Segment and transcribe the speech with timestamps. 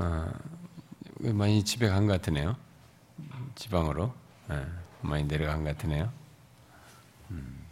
[0.00, 0.32] 어,
[1.20, 2.56] 많이 집에 간 것 같으네요.
[3.54, 4.14] 지방으로
[4.48, 4.66] 네,
[5.02, 6.10] 많이 내려간 것 같으네요.
[7.30, 7.66] 음.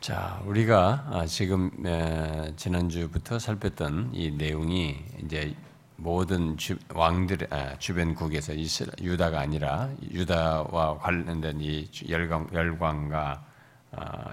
[0.00, 1.70] 자, 우리가 아, 지금
[2.56, 5.56] 지난주부터 살폈던 이 내용이 이제
[5.96, 8.54] 모든 주, 왕들 아, 주변국에서
[9.00, 13.53] 유다가 아니라 유다와 관련된 이 열광, 열광과 아,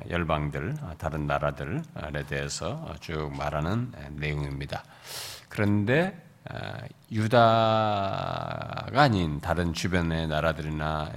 [0.10, 1.82] 열방들 아, 다른 나라들에
[2.28, 4.84] 대해서 쭉 말하는 내용입니다.
[5.50, 6.80] 그런데 아,
[7.12, 11.12] 유다가 아닌 다른 주변의 나라들이나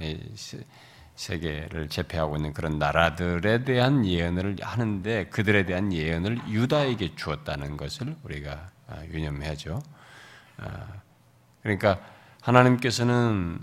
[1.15, 8.67] 세계를 제패하고 있는 그런 나라들에 대한 예언을 하는데 그들에 대한 예언을 유다에게 주었다는 것을 우리가
[9.11, 9.81] 유념해야죠.
[11.63, 11.99] 그러니까
[12.41, 13.59] 하나님께서는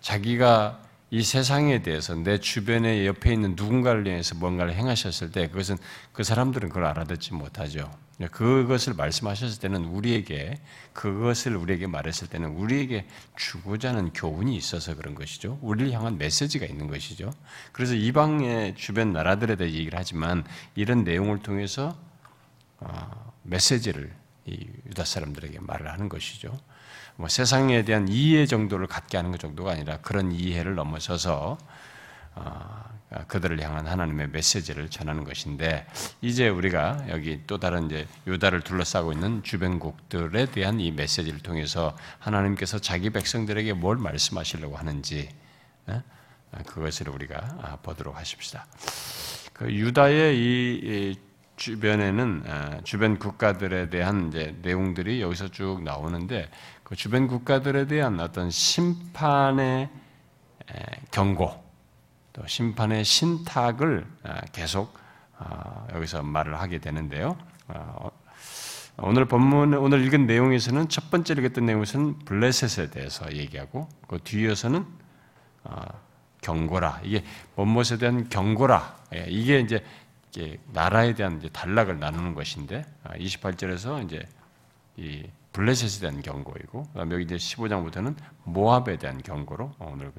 [0.00, 5.78] 자기가 이 세상에 대해서 내 주변에 옆에 있는 누군가를 위해서 뭔가를 행하셨을 때 그것은
[6.12, 7.90] 그 사람들은 그걸 알아듣지 못하죠.
[8.30, 10.60] 그것을 말씀하셨을 때는 우리에게
[10.92, 13.06] 그것을 우리에게 말했을 때는 우리에게
[13.36, 15.58] 주고자 하는 교훈이 있어서 그런 것이죠.
[15.62, 17.32] 우리를 향한 메시지가 있는 것이죠.
[17.72, 21.96] 그래서 이방의 주변 나라들에 대해 얘기를 하지만 이런 내용을 통해서
[22.80, 24.12] 어, 메시지를
[24.46, 26.58] 유다 사람들에게 말을 하는 것이죠.
[27.18, 31.58] 뭐 세상에 대한 이해 정도를 갖게 하는 것 정도가 아니라 그런 이해를 넘어서서
[32.36, 32.84] 어,
[33.26, 35.84] 그들을 향한 하나님의 메시지를 전하는 것인데
[36.20, 42.78] 이제 우리가 여기 또 다른 이제 유다를 둘러싸고 있는 주변국들에 대한 이 메시지를 통해서 하나님께서
[42.78, 45.28] 자기 백성들에게 뭘 말씀하시려고 하는지
[45.88, 46.00] 어?
[46.66, 48.64] 그것을 우리가 아, 보도록 하십시다.
[49.54, 51.27] 그 유다의 이
[51.58, 56.48] 주변에는 어, 주변 국가들에 대한 이제 내용들이 여기서 쭉 나오는데
[56.84, 59.90] 그 주변 국가들에 대한 어떤 심판의
[61.10, 61.62] 경고,
[62.32, 64.06] 또 심판의 신탁을
[64.52, 64.96] 계속
[65.38, 67.36] 어, 여기서 말을 하게 되는데요.
[67.68, 68.10] 어,
[69.00, 74.84] 오늘 본문 오늘 읽은 내용에서는 첫 번째 읽었던 내용에서는 블레셋에 대해서 얘기하고 그 뒤에서는
[75.64, 75.82] 어,
[76.40, 77.22] 경고라 이게
[77.54, 79.84] 본못에 대한 경고라 예, 이게 이제
[80.72, 84.26] 나라에 대한 이제 단락을 나누는 것인데 28절에서 아, 이제
[84.96, 90.12] 이 블레셋에 대한 경고이고 그다음에 여기 이제 15장부터는 모압에 대한 경고로 오늘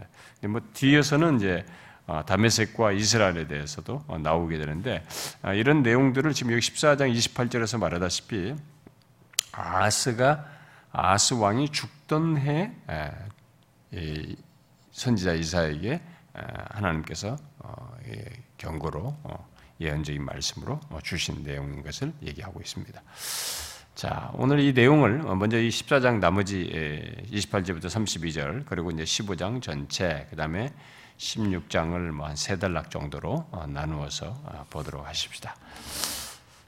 [0.47, 1.66] 뭐 뒤에서는 이제
[2.09, 5.06] 어, 다메섹과 이스라엘에 대해서도 어, 나오게 되는데
[5.44, 8.56] 아, 이런 내용들을 지금 여기 14장 28절에서 말하다시피
[9.52, 10.46] 아스가
[10.91, 12.72] 아스 왕이 죽던 해
[14.91, 16.02] 선지자 이사에게
[16.72, 17.96] 하나님께서 어,
[18.58, 19.16] 경고로
[19.79, 23.01] 예언적인 말씀으로 주신 내용인 것을 얘기하고 있습니다.
[23.95, 26.69] 자, 오늘 이 내용을 먼저 이 14장 나머지
[27.31, 30.73] 28절부터 32절 그리고 이제 15장 전체 그 다음에
[31.17, 35.53] 16장을 뭐 한 세 단락 정도로 어, 나누어서 어, 보도록 하십시다.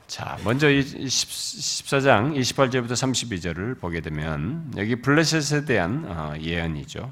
[0.07, 7.09] 자, 먼저 이 14장 28절부터 32절을 보게 되면 여기 블레셋에 대한 어, 예언이죠.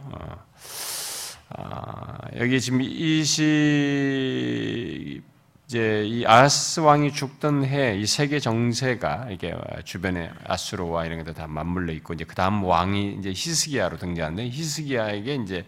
[2.36, 5.24] 여기 지금 20
[5.70, 11.46] 이제 이 아스 왕이 죽던 해 이 세계 정세가 이게 주변에 아수르와 이런 것들 다
[11.46, 15.66] 맞물려 있고 이제 그 다음 왕이 이제 히스기야로 등장하는데 히스기야에게 이제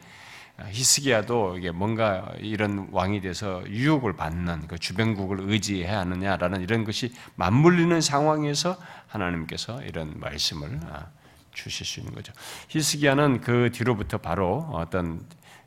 [0.69, 8.01] 히스기야도 이게 뭔가 이런 왕이 돼서 유혹을 받는 그 주변국을 의지해야 하느냐라는 이런 것이 맞물리는
[8.01, 11.09] 상황에서 하나님께서 이런 말씀을 아,
[11.53, 12.33] 주실 수 있는 거죠.
[12.69, 15.23] 히스기야는 그 뒤로부터 바로 어떤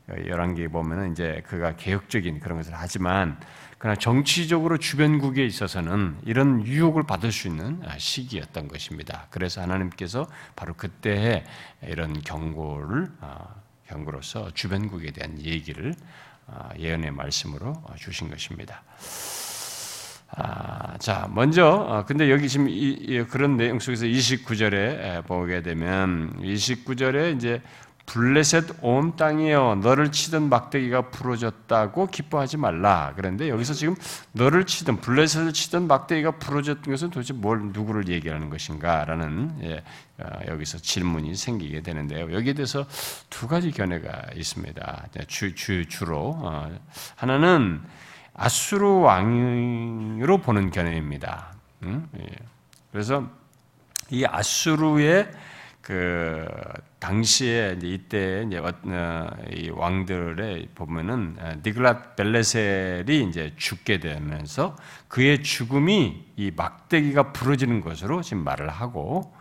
[0.09, 3.39] 열왕기에 보면은 이제 그가 개혁적인 그런 것을 하지만
[3.77, 9.27] 그러나 정치적으로 주변국에 있어서는 이런 유혹을 받을 수 있는 시기였던 것입니다.
[9.29, 11.43] 그래서 하나님께서 바로 그때에
[11.83, 13.47] 이런 경고를 아,
[13.87, 15.93] 경고로서 주변국에 대한 얘기를
[16.47, 18.83] 아, 예언의 말씀으로 주신 것입니다.
[20.37, 27.35] 아, 자, 먼저, 어, 근데 여기 지금 이, 그런 내용 속에서 29절에 보게 되면, 29절에
[27.35, 27.61] 이제
[28.05, 33.13] 블레셋 온 땅이여 너를 치던 막대기가 부러졌다고 기뻐하지 말라.
[33.15, 33.95] 그런데 여기서 지금
[34.31, 39.83] 너를 치던 블레셋을 치던 막대기가 부러졌던 것은 도대체 뭘 누구를 얘기하는 것인가라는 예,
[40.19, 42.31] 어, 여기서 질문이 생기게 되는데요.
[42.31, 42.85] 여기에 대해서
[43.29, 45.07] 두 가지 견해가 있습니다.
[45.27, 46.69] 주, 주 주로 어,
[47.15, 47.81] 하나는
[48.33, 51.53] 아수르 왕으로 보는 견해입니다.
[51.83, 52.07] 음?
[52.19, 52.25] 예.
[52.91, 53.27] 그래서
[54.09, 55.31] 이 아수르의
[55.85, 56.47] 그
[56.97, 64.75] 당시에 이제 이때 이제 어, 이 왕들의 보면은 어, 니글랏 벨레셀이 이제 죽게 되면서
[65.07, 69.31] 그의 죽음이 이 막대기가 부러지는 것으로 지금 말을 하고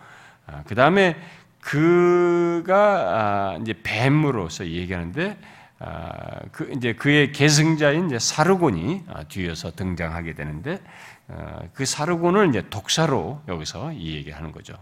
[0.47, 1.17] 어, 그 다음에
[1.61, 5.39] 그가 아, 이제 뱀으로서 얘기하는데
[5.79, 10.83] 아, 그 이제 그의 계승자인 이제 사르곤이 아, 뒤에서 등장하게 되는데
[11.29, 14.75] 어, 그 사르곤을 이제 독사로 여기서 이 얘기하는 거죠.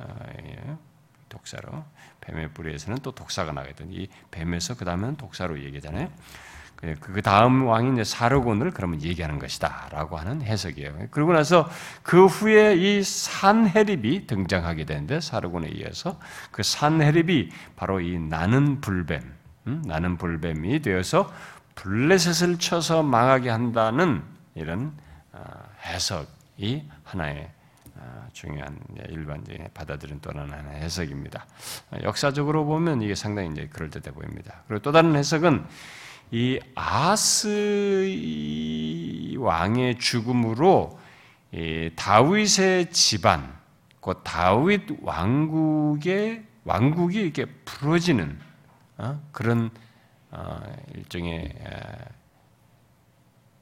[0.00, 0.04] 예.
[0.04, 0.76] 아, 예.
[1.28, 1.84] 독사로
[2.20, 3.92] 뱀의 뿌리에서는 또 독사가 나거든.
[3.92, 6.10] 이 뱀에서 그 다음은 독사로 얘기잖아요.
[6.80, 11.08] 그, 그 다음 왕이 이제 사르곤을 그러면 얘기하는 것이다라고 하는 해석이에요.
[11.10, 11.68] 그러고 나서
[12.04, 16.20] 그 후에 이 산헤립이 등장하게 되는데 사르곤에 의해서
[16.52, 19.20] 그 산헤립이 바로 이 나는 불뱀,
[19.66, 19.82] 음?
[19.86, 21.32] 나는 불뱀이 되어서
[21.74, 24.22] 블레셋을 쳐서 망하게 한다는
[24.54, 24.92] 이런
[25.32, 25.42] 어,
[25.84, 27.57] 해석이 하나의 어,
[28.32, 28.78] 중요한
[29.08, 31.46] 일반적인 받아들인 또 하나의 해석입니다.
[32.02, 34.62] 역사적으로 보면 이게 상당히 이제 그럴듯해 보입니다.
[34.68, 35.64] 그리고 또 다른 해석은
[36.30, 37.48] 이 아스
[39.38, 40.98] 왕의 죽음으로
[41.96, 43.56] 다윗의 집안,
[44.00, 48.38] 그 다윗 왕국의 왕국이 이렇게 부러지는
[48.98, 49.20] 어?
[49.32, 49.70] 그런
[50.30, 50.60] 어,
[50.94, 51.54] 일종의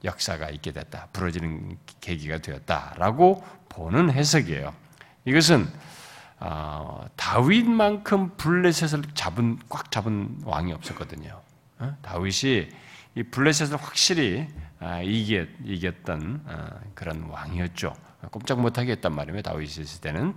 [0.07, 1.09] 역사가 있게 됐다.
[1.13, 4.73] 부러지는 계기가 되었다라고 보는 해석이에요.
[5.25, 5.67] 이것은
[6.39, 11.41] 어, 다윗만큼 블레셋을 잡은 꽉 잡은 왕이 없었거든요.
[11.79, 11.97] 어?
[12.01, 12.69] 다윗이
[13.15, 14.47] 이 블레셋을 확실히
[14.79, 17.95] 아, 이겼, 이겼던 어, 그런 왕이었죠.
[18.31, 19.41] 꼼짝 못하게 했단 말이에요.
[19.41, 20.35] 다윗이 있을 때는.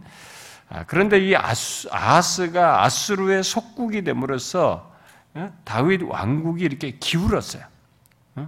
[0.69, 4.90] 아, 그런데 이 아스, 아스가 아스루의 속국이 됨으로써
[5.34, 5.52] 어?
[5.64, 7.69] 다윗 왕국이 이렇게 기울었어요.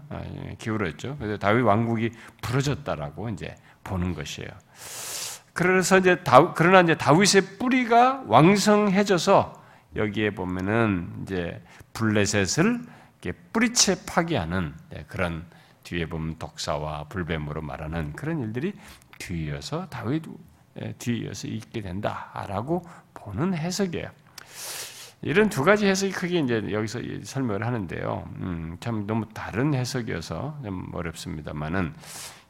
[0.09, 1.17] 아, 예, 기울었죠.
[1.19, 2.11] 그래서 다윗 왕국이
[2.41, 3.55] 부러졌다라고 이제
[3.85, 4.51] 보는 것이에요.
[5.53, 9.63] 그래서 이제 다, 그러나 이제 다윗의 뿌리가 왕성해져서
[9.97, 11.63] 여기에 보면은 이제
[11.93, 12.81] 블레셋을
[13.53, 15.45] 뿌리채 파괴하는 예, 그런
[15.85, 18.73] 뒤에 보면 독사와 불뱀으로 말하는 그런 일들이
[19.19, 20.25] 뒤이어서 다윗
[20.81, 22.83] 예, 뒤이어서 있게 된다라고
[23.15, 24.11] 보는 해석이에요.
[25.23, 28.29] 이런 두 가지 해석이 크게 이제 여기서 설명을 하는데요.
[28.41, 31.95] 음, 참 너무 다른 해석이어서 좀 어렵습니다만은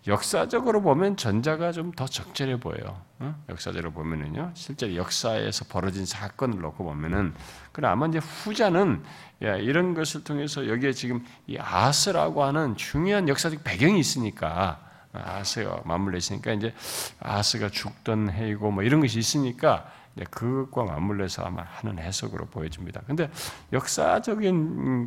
[0.07, 3.01] 역사적으로 보면 전자가 좀 더 적절해 보여요.
[3.21, 3.35] 어?
[3.51, 7.35] 역사적으로 보면은요, 실제 역사에서 벌어진 사건을 놓고 보면은,
[7.71, 9.03] 그러 아마 이제 후자는
[9.41, 14.81] 이런 것을 통해서 여기에 지금 이 아스라고 하는 중요한 역사적 배경이 있으니까
[15.13, 16.75] 아스가 맞물려 있으니까 이제
[17.21, 19.93] 아스가 죽던 해이고 뭐 이런 것이 있으니까
[20.31, 23.01] 그것과 맞물려서 아마 하는 해석으로 보여집니다.
[23.07, 23.31] 근데
[23.73, 25.07] 역사적인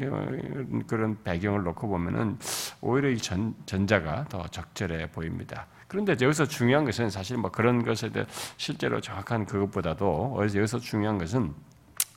[0.87, 2.37] 그런 배경을 놓고 보면은
[2.81, 5.67] 오히려 이 전, 전자가 더 적절해 보입니다.
[5.87, 8.25] 그런데 여기서 중요한 것은 사실 뭐 그런 것에 대해
[8.57, 11.53] 실제로 정확한 그것보다도 여기서 중요한 것은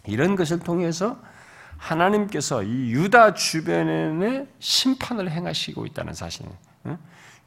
[0.06, 1.18] 이런 것을 통해서
[1.76, 6.56] 하나님께서 이 유다 주변에 심판을 행하시고 있다는 사실이에요.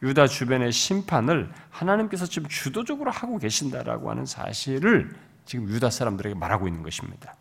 [0.03, 5.13] 유다 주변의 심판을 하나님께서 지금 주도적으로 하고 계신다라고 하는 사실을
[5.45, 7.35] 지금 유다 사람들에게 말하고 있는 것입니다.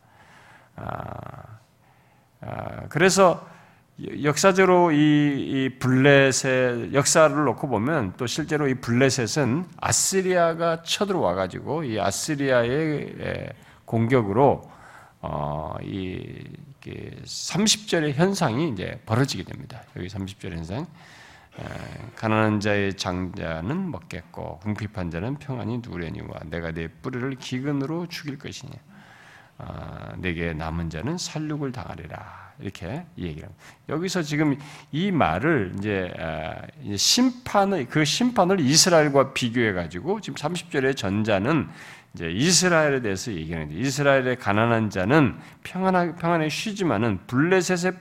[0.76, 1.58] 아,
[2.40, 3.46] 아, 그래서
[4.22, 12.00] 역사적으로 이, 이 블레셋 역사를 놓고 보면 또 실제로 이 블레셋은 아시리아가 쳐들어와 가지고 이
[12.00, 13.52] 아시리아의
[13.84, 14.70] 공격으로
[15.20, 16.44] 어, 이
[17.24, 19.82] 30절의 현상이 이제 벌어지게 됩니다.
[19.96, 20.86] 여기 30절 현상.
[22.16, 28.72] 가난한 자의 장자는 먹겠고 궁핍한 자는 평안히 누려니와 내가 내 뿌리를 기근으로 죽일 것이냐
[29.58, 33.64] 아, 내게 남은 자는 살육을 당하리라 이렇게 얘기를 합니다.
[33.88, 34.56] 여기서 지금
[34.92, 36.54] 이 말을 이제 아,
[36.96, 41.68] 심판의 그 심판을 이스라엘과 비교해 가지고 지금 30절의 전자는
[42.14, 47.92] 이제 이스라엘에 대해서 얘기하는데 이스라엘의 가난한 자는 평안하, 평안에 쉬지만은 블레셋의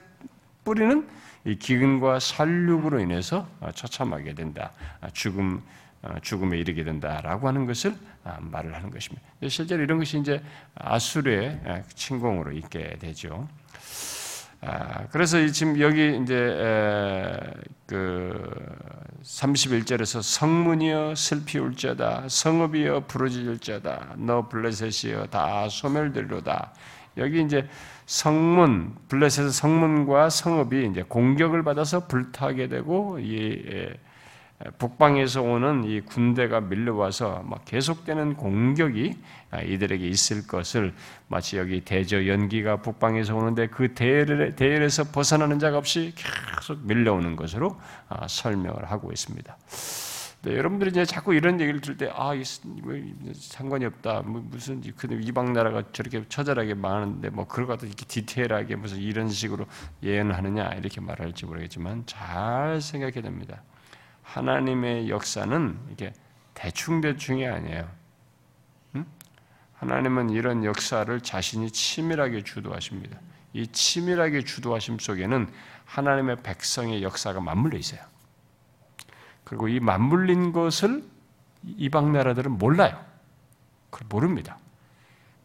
[0.64, 1.06] 뿌리는
[1.44, 4.72] 이 기근과 살육으로 인해서 어, 처참하게 된다.
[5.00, 5.62] 아, 죽음
[6.02, 7.94] 어, 죽음에 이르게 된다라고 하는 것을
[8.24, 9.26] 아, 말을 하는 것입니다.
[9.48, 10.42] 실제로 이런 것이 이제
[10.74, 13.48] 아수르의 아, 침공으로 있게 되죠.
[15.10, 16.36] 그래서 지금 여기 이제
[17.86, 18.54] 그
[19.22, 26.74] 31절에서 성문이여 슬피 울자다 성읍이여 부러질자다 너 블레셋이여 다 소멸되리로다
[27.16, 27.66] 여기 이제
[28.10, 33.94] 성문 블레셋의 성문과 성읍이 이제 공격을 받아서 불타게 되고 이 예,
[34.78, 39.16] 북방에서 오는 이 군대가 밀려와서 막 계속되는 공격이
[39.52, 40.92] 아, 이들에게 있을 것을
[41.28, 47.80] 마치 여기 대저 연기가 북방에서 오는데 그 대열에, 대열에서 벗어나는 자가 없이 계속 밀려오는 것으로
[48.08, 49.56] 아, 설명을 하고 있습니다.
[50.42, 52.32] 네, 여러분들이 이제 자꾸 이런 얘기를 들을 때, 아,
[52.64, 52.94] 뭐,
[53.34, 54.22] 상관이 없다.
[54.22, 59.28] 뭐, 무슨, 근 이방 나라가 저렇게 처절하게 망하는데, 뭐, 그걸 갖다 이렇게 디테일하게 무슨 이런
[59.28, 59.66] 식으로
[60.02, 63.62] 예언하느냐, 이렇게 말할지 모르겠지만, 잘 생각해야 됩니다.
[64.22, 66.14] 하나님의 역사는 이게
[66.54, 67.90] 대충대충이 아니에요.
[68.96, 69.04] 응?
[69.74, 73.18] 하나님은 이런 역사를 자신이 치밀하게 주도하십니다.
[73.52, 75.50] 이 치밀하게 주도하심 속에는
[75.84, 78.09] 하나님의 백성의 역사가 맞물려 있어요.
[79.50, 81.02] 그리고 이 맞물린 것을
[81.76, 82.96] 이방 나라들은 몰라요.
[83.90, 84.56] 그걸 모릅니다.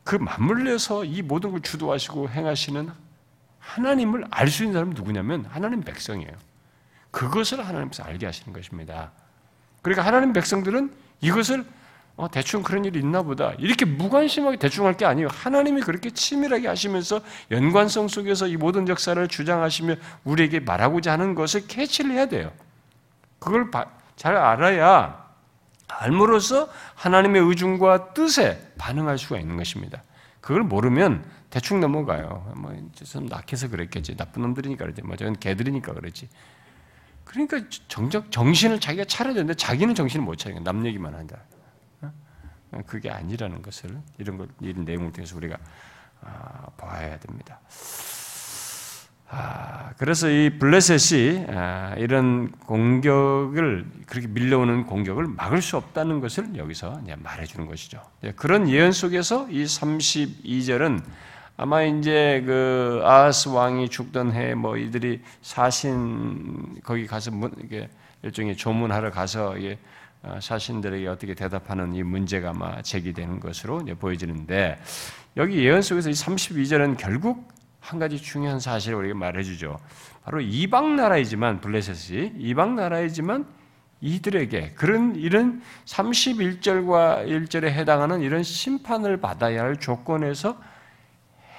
[0.04, 2.92] 그 맞물려서 이 모든 걸 주도하시고 행하시는
[3.58, 6.34] 하나님을 알 수 있는 사람은 누구냐면 하나님 백성이에요.
[7.10, 9.12] 그것을 하나님께서 알게 하시는 것입니다.
[9.82, 11.66] 그러니까 하나님 백성들은 이것을
[12.16, 13.54] 어, 대충 그런 일이 있나 보다.
[13.58, 15.30] 이렇게 무관심하게 대충 할 게 아니에요.
[15.32, 19.96] 하나님이 그렇게 치밀하게 하시면서 연관성 속에서 이 모든 역사를 주장하시며
[20.26, 22.52] 우리에게 말하고자 하는 것을 캐치를 해야 돼요.
[23.46, 23.70] 그걸
[24.16, 25.24] 잘 알아야
[25.88, 30.04] 알므로써 하나님의 의중과 뜻에 반응할 수가 있는 것입니다.
[30.42, 32.52] 그걸 모르면 대충 넘어가요.
[32.58, 34.18] 뭐 좀 낙해서 그랬겠지.
[34.18, 35.02] 나쁜 놈들이니까 그러지.
[35.04, 36.28] 뭐 저는 개들이니까 그렇지.
[37.24, 41.38] 그러니까 정적 정신을 자기가 차려야 되는데 자기는 정신을 못 차리는 남 얘기만 한다.
[42.88, 45.58] 그게 아니라는 것을 이런 것 이런 내용을 통해서 우리가
[46.22, 47.62] 아, 봐야 됩니다.
[49.28, 57.02] 아, 그래서 이 블레셋이 아, 이런 공격을 그렇게 밀려오는 공격을 막을 수 없다는 것을 여기서
[57.18, 58.02] 말해주는 것이죠.
[58.22, 61.02] 네, 그런 예언 속에서 이 32절은
[61.58, 67.32] 아마 이제 그 아하스 왕이 죽던 해 뭐 이들이 사신 거기 가서
[67.64, 67.90] 이게
[68.24, 69.78] 일종의 조문하러 가서 이게
[70.22, 74.80] 어, 자신들에게 어떻게 대답하는 이 문제가 아마 제기되는 것으로 보여지는데
[75.38, 77.55] 여기 예언 속에서 이 32절은 결국
[77.86, 79.80] 한 가지 중요한 사실을 우리가 말해주죠.
[80.24, 83.46] 바로 이방 나라이지만 블레셋이 이방 나라이지만
[84.02, 90.60] 이들에게 그런 이런 31절과 1절에 해당하는 이런 심판을 받아야 할 조건에서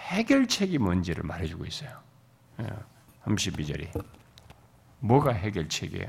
[0.09, 1.91] 해결책이 뭔지를 말해주고 있어요.
[3.25, 3.93] 32절이 예,
[4.99, 6.09] 뭐가 해결책이에요?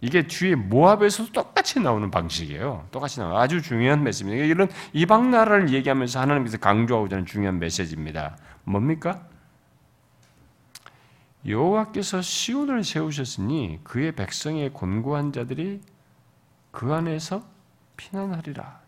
[0.00, 2.88] 이게 뒤에 모압에서도 똑같이 나오는 방식이에요.
[2.90, 4.44] 똑같이 나와 아주 중요한 메시지입니다.
[4.44, 8.36] 이런 이방 나라를 얘기하면서 하나님께서 강조하고자 하는 중요한 메시지입니다.
[8.64, 9.26] 뭡니까?
[11.46, 15.80] 여호와께서 시온을 세우셨으니 그의 백성의 곤고한 자들이
[16.70, 17.44] 그 안에서
[17.96, 18.80] 피난하리라.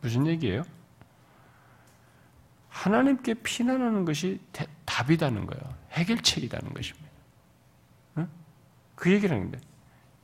[0.00, 0.62] 무슨 얘기예요?
[2.70, 4.40] 하나님께 피난하는 것이
[4.86, 5.74] 답이다는 거예요.
[5.92, 7.10] 해결책이라는 것입니다.
[8.94, 9.58] 그 얘기를 하는데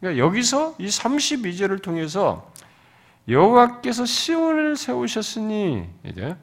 [0.07, 2.53] 그러니까 여기서 이 32절을 통해서
[3.29, 6.37] 여호와께서 시온을 세우셨으니 이제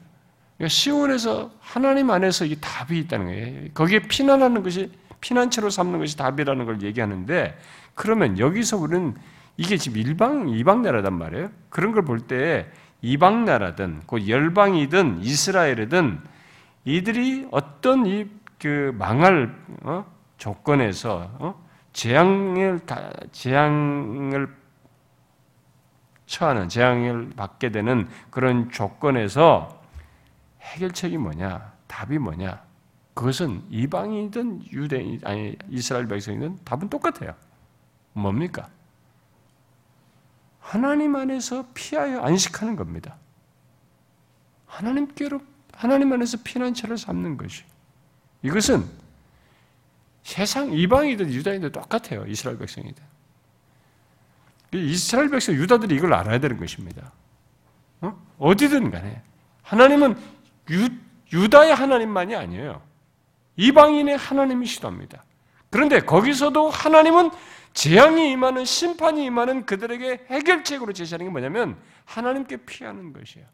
[0.57, 3.69] 그러니까 시온에서 하나님 안에서 이 답이 있다는 거예요.
[3.73, 4.91] 거기에 피난하는 것이
[5.21, 7.57] 피난처로 삼는 것이 답이라는 걸 얘기하는데
[7.95, 9.15] 그러면 여기서 우리는
[9.55, 11.49] 이게 지금 일방 이방 나라단 말이에요.
[11.69, 12.67] 그런 걸 볼 때
[13.01, 16.19] 이방 나라든 그 열방이든 이스라엘이든
[16.85, 18.27] 이들이 어떤 이
[18.63, 20.05] 그 망할 어?
[20.37, 21.62] 조건에서 어?
[21.93, 22.81] 재앙을
[23.31, 24.55] 재앙을
[26.25, 29.81] 처하는 재앙을 받게 되는 그런 조건에서
[30.61, 31.73] 해결책이 뭐냐?
[31.87, 32.63] 답이 뭐냐?
[33.13, 37.35] 그것은 이방이든 유대인 아니 이스라엘 백성이든 답은 똑같아요.
[38.13, 38.67] 뭡니까?
[40.59, 43.17] 하나님 안에서 피하여 안식하는 겁니다.
[44.65, 45.39] 하나님께로
[45.73, 47.63] 하나님 안에서 피난처를 삼는 것이
[48.41, 49.02] 이것은
[50.23, 52.25] 세상 이방이든 유다인든 똑같아요.
[52.27, 53.03] 이스라엘 백성이든.
[54.73, 57.11] 이스라엘 백성 유다들이 이걸 알아야 되는 것입니다.
[58.01, 58.55] 어?
[58.55, 59.21] 디든 간에
[59.61, 60.17] 하나님은
[60.71, 60.89] 유,
[61.31, 62.81] 유다의 하나님만이 아니에요.
[63.57, 65.23] 이방인의 하나님이시도 합니다.
[65.69, 67.31] 그런데 거기서도 하나님은
[67.73, 73.45] 재앙이 임하는 심판이 임하는 그들에게 해결책으로 제시하는 게 뭐냐면 하나님께 피하는 것이에요.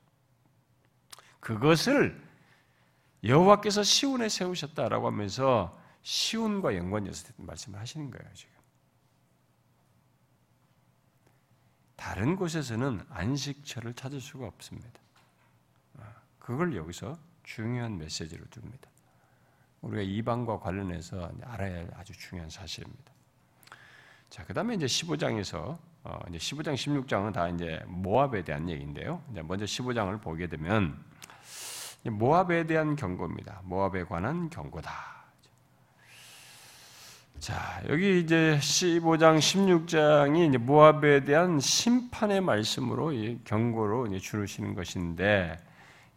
[1.40, 2.20] 그것을
[3.24, 8.54] 여호와께서 시온에 세우셨다라고 하면서 시온과 연관해서 말씀을 하시는 거예요, 지금.
[11.96, 15.00] 다른 곳에서는 안식처를 찾을 수가 없습니다.
[15.98, 18.90] 아, 그걸 여기서 중요한 메시지로 둡니다.
[19.82, 23.12] 우리가 이방과 관련해서 알아야 할 아주 중요한 사실입니다.
[24.30, 29.24] 자, 그 다음에 이제 15장에서, 어, 이제 15장, 16장은 다 이제 모압에 대한 얘기인데요.
[29.32, 31.04] 이제 먼저 15장을 보게 되면,
[32.04, 33.62] 모압에 대한 경고입니다.
[33.66, 35.19] 모압에 관한 경고다.
[37.40, 43.14] 자, 여기 이제 15장, 16장이 이제 모압에 대한 심판의 말씀으로
[43.46, 45.58] 경고로 이제 주시는 것인데,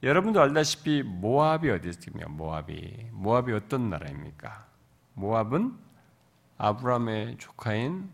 [0.03, 2.29] 여러분도 알다시피 모압이 어디 있습니까?
[2.29, 3.11] 모압이.
[3.13, 4.67] 모압이 어떤 나라입니까?
[5.15, 5.79] 모압은
[6.59, 8.13] 아브라함의 조카인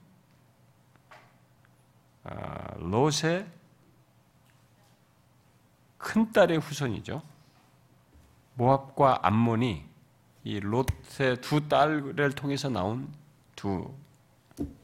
[2.25, 3.47] 아, 롯의
[5.97, 7.23] 큰 딸의 후손이죠.
[8.53, 9.88] 모압과 암몬이
[10.49, 13.13] 이 롯의 두 딸을 통해서 나온
[13.55, 13.93] 두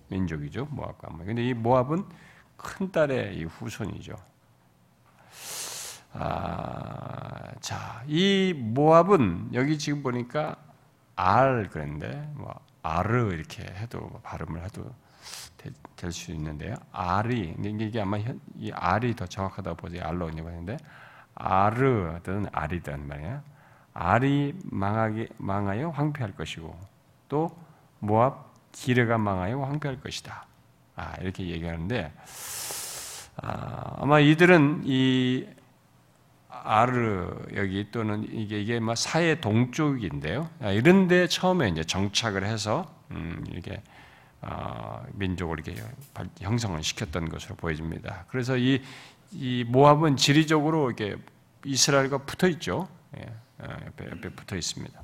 [0.09, 0.66] 민족이죠.
[0.66, 1.25] 모압과 암몬.
[1.25, 2.04] 근데 이 모압은
[2.59, 4.14] 큰 딸의 이 후손이죠.
[6.12, 10.54] 아, 자, 이 모압은 여기 지금 보니까
[11.16, 14.94] 알 그랬는데 뭐 아르 이렇게 해도 뭐 발음을 해도
[15.97, 16.76] 될 수 있는데요.
[16.92, 18.18] 알이 이게 아마
[18.59, 20.76] 이 알이 더 정확하다고 보지 알로 있는데
[21.35, 23.54] 아르든 알이든 말이야.
[23.95, 26.77] 알이 망하게 망하여 황폐할 것이고
[27.29, 27.57] 또
[28.01, 30.47] 모압 기르가 망하여 황폐할 것이다.
[30.97, 32.13] 아, 이렇게 얘기하는데
[33.37, 35.47] 아, 아마 이들은 이
[36.49, 40.49] 아르 여기 또는 이게 이게 막 사해 동쪽인데요.
[40.61, 43.83] 아, 이런데 처음에 이제 정착을 해서 음, 이렇게
[44.41, 45.83] 어, 민족을 이렇게
[46.41, 48.27] 형성을 시켰던 것으로 보여집니다.
[48.29, 48.83] 그래서 이,
[49.33, 51.17] 이 모압은 지리적으로 이렇게
[51.65, 52.89] 이스라엘과 붙어 있죠.
[53.17, 55.01] 예, 어, 옆에, 옆에 붙어 있습니다.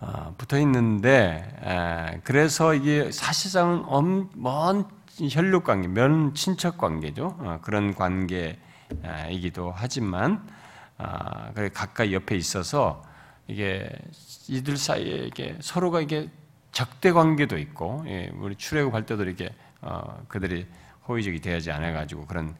[0.00, 4.86] 어, 붙어 있는데 그래서 이게 사실상은 먼
[5.30, 7.36] 혈육 관계, 면 친척 관계죠.
[7.38, 10.48] 어, 그런 관계이기도 하지만
[10.96, 13.02] 아, 가까이 옆에 있어서
[13.46, 13.88] 이게
[14.48, 16.28] 이들 사이에 이게 서로가 이게
[16.72, 20.66] 적대 관계도 있고, 예, 우리 출애굽할 때도 이렇게 어, 그들이
[21.08, 22.54] 호의적이 되지 않아 가지고 그런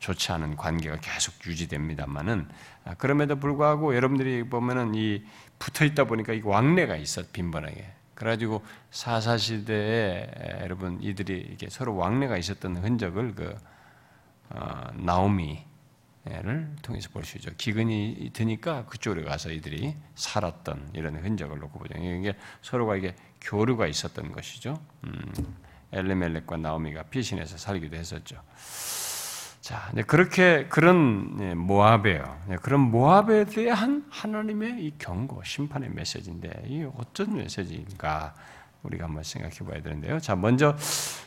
[0.00, 2.48] 좋지 않은 관계가 계속 유지됩니다만은
[2.84, 5.22] 아, 그럼에도 불구하고 여러분들이 보면은 이
[5.58, 7.92] 붙어 있다 보니까 이 왕래가 있어 빈번하게.
[8.14, 10.26] 그래가지고 사사 시대에
[10.62, 13.54] 여러분 이들이 이게 서로 왕래가 있었던 흔적을 그
[14.50, 15.64] 어, 나오미를
[16.82, 17.50] 통해서 볼 수 있죠.
[17.56, 21.98] 기근이 드니까 그쪽으로 가서 이들이 살았던 이런 흔적을 놓고 보죠.
[21.98, 24.80] 이게 서로가 이게 교류가 있었던 것이죠.
[25.04, 25.32] 음,
[25.92, 28.40] 엘레멜렉과 나오미가 피신해서 살기도 했었죠.
[29.66, 32.38] 자, 그렇게 그런 예, 모압이에요.
[32.52, 38.32] 예, 그런 모압에 대한 하나님의 이 경고, 심판의 메시지인데 이 어떤 메시지인가
[38.84, 40.20] 우리가 한번 생각해 봐야 되는데요.
[40.20, 40.76] 자, 먼저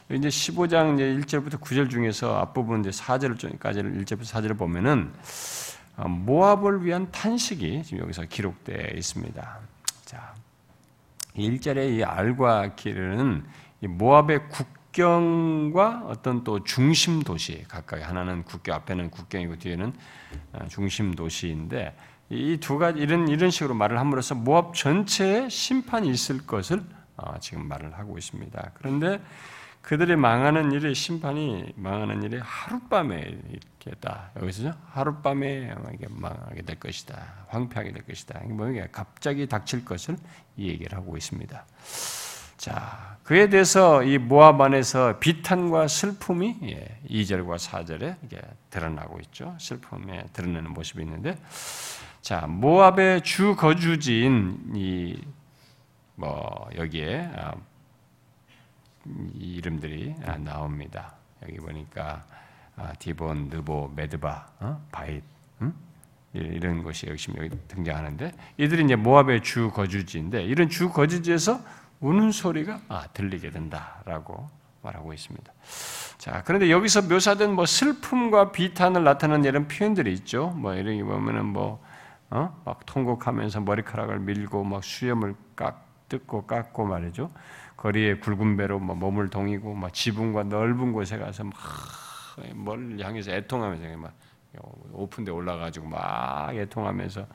[0.10, 5.12] 이제 15장 이제 1절부터 9절 중에서 앞부분 이제 4절까지를 1절부터 4절을 보면은
[5.98, 9.60] 어, 모압을 위한 탄식이 지금 여기서 기록되어 있습니다.
[10.05, 10.34] 자,
[11.36, 13.43] 1절의 이 알과 기르는
[13.81, 19.94] 모압의 국 국경과 어떤 또 중심 도시 가까이 하나는 국경 앞에는 국경이고 뒤에는
[20.53, 21.96] 어, 중심 도시인데
[22.29, 26.83] 이 두 가지 이런 이런 식으로 말을 함으로써 모압 전체에 심판이 있을 것을
[27.16, 28.72] 어, 지금 말을 하고 있습니다.
[28.74, 29.22] 그런데
[29.81, 34.31] 그들의 망하는 일의 심판이 망하는 일이 하룻밤에 있겠다.
[34.35, 35.75] 여기서 하룻밤에
[36.09, 37.46] 망하게 될 것이다.
[37.48, 38.42] 황폐하게 될 것이다.
[38.50, 40.18] 뭐 이게 갑자기 닥칠 것을
[40.57, 41.66] 이 얘기를 하고 있습니다.
[42.59, 46.59] 자, 그에 대해서 이 모압 안에서 비탄과 슬픔이
[47.09, 49.55] 2절과 예, 4절에 이게 드러나고 있죠.
[49.57, 51.37] 슬픔에 드러내는 모습이 있는데,
[52.22, 55.22] 자, 모압의 주 거주지인 이,
[56.15, 57.53] 뭐, 여기에 아,
[59.35, 61.13] 이름들이 아, 나옵니다.
[61.43, 62.25] 여기 보니까
[62.75, 64.85] 아, 디본, 느보, 메드바, 어?
[64.91, 65.24] 바잇,
[65.61, 65.74] 음?
[66.33, 73.07] 이런 것이 여기 등장하는데 이들이 이제 모압의 주 거주지인데 이런 주 거주지에서 우는 소리가 아,
[73.14, 74.48] 들리게 된다라고
[74.81, 75.51] 말하고 있습니다.
[76.18, 80.48] 자, 그런데 여기서 묘사된 뭐 슬픔과 비탄을 나타내는 이런 표현들이 있죠.
[80.50, 81.83] 뭐 이런 게 보면은 뭐,
[82.29, 82.62] 어?
[82.66, 87.29] 막 통곡하면서 머리카락을 밀고 막 수염을 깎, 뜯고 깎고 말이죠.
[87.77, 94.14] 거리에 굵은 배로 뭐 몸을 동이고 막 지붕과 넓은 곳에 가서 막멀 향해서 애통하면서 막
[94.92, 97.25] 오픈돼 올라가지고 막 애통하면서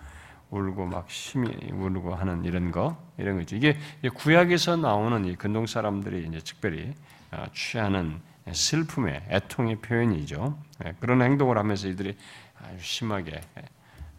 [0.55, 3.57] 울고 막 심히 울고 하는 이런 거 이런 거죠.
[3.57, 3.77] 이게
[4.15, 6.95] 구약에서 나오는 이 근동 사람들이 이제 특별히
[7.31, 10.57] 아, 취하는 슬픔의 애통의 표현이죠.
[10.85, 12.17] 예, 그런 행동을 하면서 이들이
[12.63, 13.41] 아주 심하게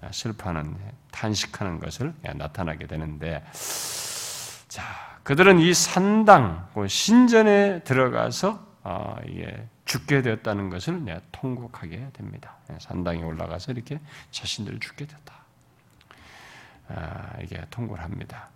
[0.01, 0.75] 아, 슬퍼하는
[1.11, 3.43] 탄식하는 것을 나타나게 되는데
[4.67, 4.83] 자
[5.23, 12.57] 그들은 이 산당 그 신전에 들어가서 아, 이게 죽게 되었다는 것을 통곡하게 됩니다.
[12.71, 13.99] 예, 산당에 올라가서 이렇게
[14.31, 15.44] 자신들을 죽게 됐다.
[16.89, 18.49] 아, 이게 통곡을 합니다.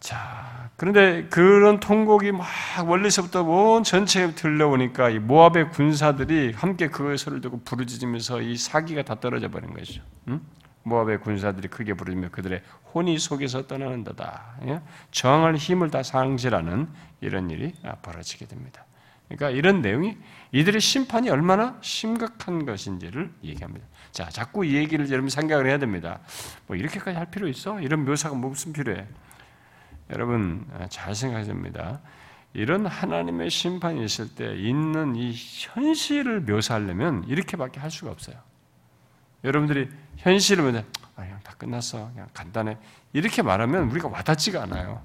[0.00, 2.46] 자, 그런데 그런 통곡이 막
[2.86, 9.18] 멀리서부터 온 전체에 들려오니까 이 모압의 군사들이 함께 그 소리를 듣고 부르짖으면서 이 사기가 다
[9.18, 10.02] 떨어져 버린 것이죠.
[10.28, 10.40] 응?
[10.84, 12.62] 모압의 군사들이 크게 부르짖며 그들의
[12.94, 14.58] 혼이 속에서 떠나는다다.
[14.66, 14.80] 예?
[15.10, 16.88] 저항할 힘을 다 상실하는
[17.20, 18.84] 이런 일이 벌어지게 됩니다.
[19.28, 20.16] 그러니까 이런 내용이
[20.52, 23.84] 이들의 심판이 얼마나 심각한 것인지를 얘기합니다.
[24.16, 26.20] 자, 자꾸 이 얘기를 여러분 생각을 해야 됩니다.
[26.66, 27.78] 뭐 이렇게까지 할 필요 있어?
[27.82, 29.06] 이런 묘사가 무슨 필요해?
[30.08, 32.00] 여러분 아, 잘 생각해야 됩니다.
[32.54, 38.36] 이런 하나님의 심판이 있을 때 있는 이 현실을 묘사하려면 이렇게밖에 할 수가 없어요.
[39.44, 42.08] 여러분들이 현실을 보면 아, 그냥 다 끝났어.
[42.14, 42.78] 그냥 간단해.
[43.12, 45.04] 이렇게 말하면 우리가 와닿지가 않아요.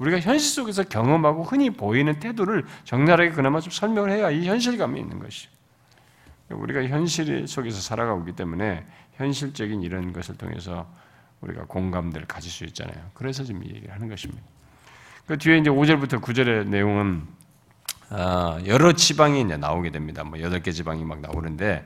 [0.00, 5.18] 우리가 현실 속에서 경험하고 흔히 보이는 태도를 적나라하게 그나마 좀 설명을 해야 이 현실감이 있는
[5.18, 5.48] 것이.
[6.50, 10.90] 우리가 현실 속에서 살아가고 있기 때문에 현실적인 이런 것을 통해서
[11.40, 13.10] 우리가 공감대를 가질 수 있잖아요.
[13.14, 14.42] 그래서 지금 이 얘기를 하는 것입니다.
[15.26, 17.26] 그 뒤에 이제 5절부터 9절의 내용은
[18.10, 20.24] 아, 여러 지방이 이제 나오게 됩니다.
[20.24, 21.84] 뭐 여덟 개 지방이 막 나오는데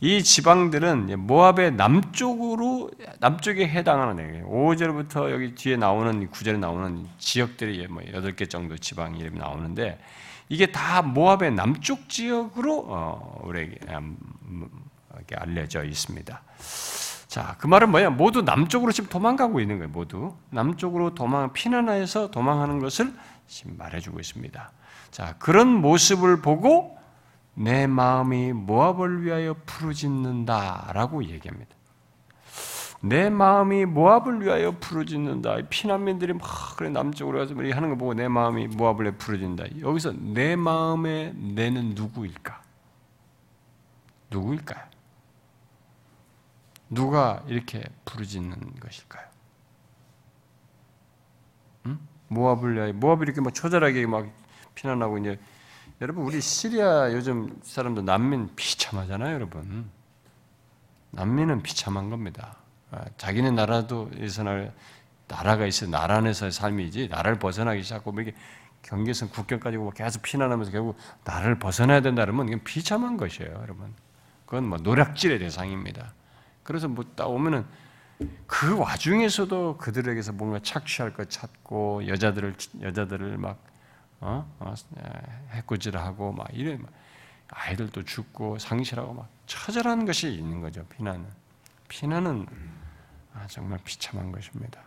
[0.00, 4.48] 이 지방들은 모압의 남쪽으로 남쪽에 해당하는 애예요.
[4.48, 9.98] 5절부터 여기 뒤에 나오는 9절에 나오는 지역들이 뭐 여덟 개 정도 지방 이름이 나오는데
[10.48, 14.68] 이게 다 모압의 남쪽 지역으로 어, 우리에게 음,
[15.34, 16.42] 알려져 있습니다.
[17.26, 18.10] 자, 그 말은 뭐야?
[18.10, 19.90] 모두 남쪽으로 지금 도망가고 있는 거예요.
[19.90, 23.12] 모두 남쪽으로 도망 피난해서 도망하는 것을
[23.48, 24.70] 지금 말해주고 있습니다.
[25.10, 26.97] 자, 그런 모습을 보고
[27.58, 31.74] 내 마음이 모압을 위하여 부르짖는다라고 얘기합니다.
[33.00, 35.56] 내 마음이 모압을 위하여 부르짖는다.
[35.68, 39.80] 피난민들이 막 그래 남쪽으로 가서 하는 거 보고 내 마음이 모압을 위하여 부르짖는다.
[39.80, 42.62] 여기서 내 마음의 내는 누구일까?
[44.30, 44.84] 누구일까요?
[46.90, 49.26] 누가 이렇게 부르짖는 것일까요?
[51.86, 51.98] 응?
[52.28, 54.28] 모압을 위하여 모압이 이렇게 막 처절하게 막
[54.76, 55.40] 피난하고 이제
[56.00, 59.90] 여러분 우리 시리아 요즘 사람들 난민 비참하잖아요, 여러분.
[61.10, 62.56] 난민은 비참한 겁니다.
[62.92, 64.70] 아, 자기네 나라도 있으나
[65.26, 68.32] 나라가 있어 나라 안에서의 삶이지 나라를 벗어나기 시작하고 뭐 이게
[68.82, 73.92] 경계선 국경까지 뭐 계속 피난하면서 결국 나라를 벗어나야 된다 그러면 이건 비참한 것이에요, 여러분.
[74.46, 76.14] 그건 뭐 노략질의 대상입니다.
[76.62, 77.66] 그래서 뭐 따오면은
[78.46, 83.67] 그 와중에서도 그들에게서 뭔가 착취할 것 찾고 여자들을 여자들을 막
[84.20, 84.56] 어?
[84.58, 84.74] 어
[85.52, 86.78] 해꾸질하고 막 이래
[87.50, 90.84] 아이들도 죽고 상실하고 막 처절한 것이 있는 거죠.
[90.86, 91.26] 피난은
[91.88, 92.46] 피난은
[93.34, 94.80] 아, 정말 비참한 것입니다.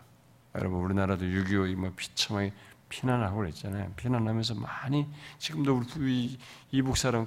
[0.56, 2.54] 여러분 우리나라도 6.25뭐 비참하게
[2.90, 3.94] 피난하고 그랬잖아요.
[3.96, 5.08] 피난하면서 많이
[5.40, 6.38] 지금도 우리
[6.72, 7.26] 이북 사람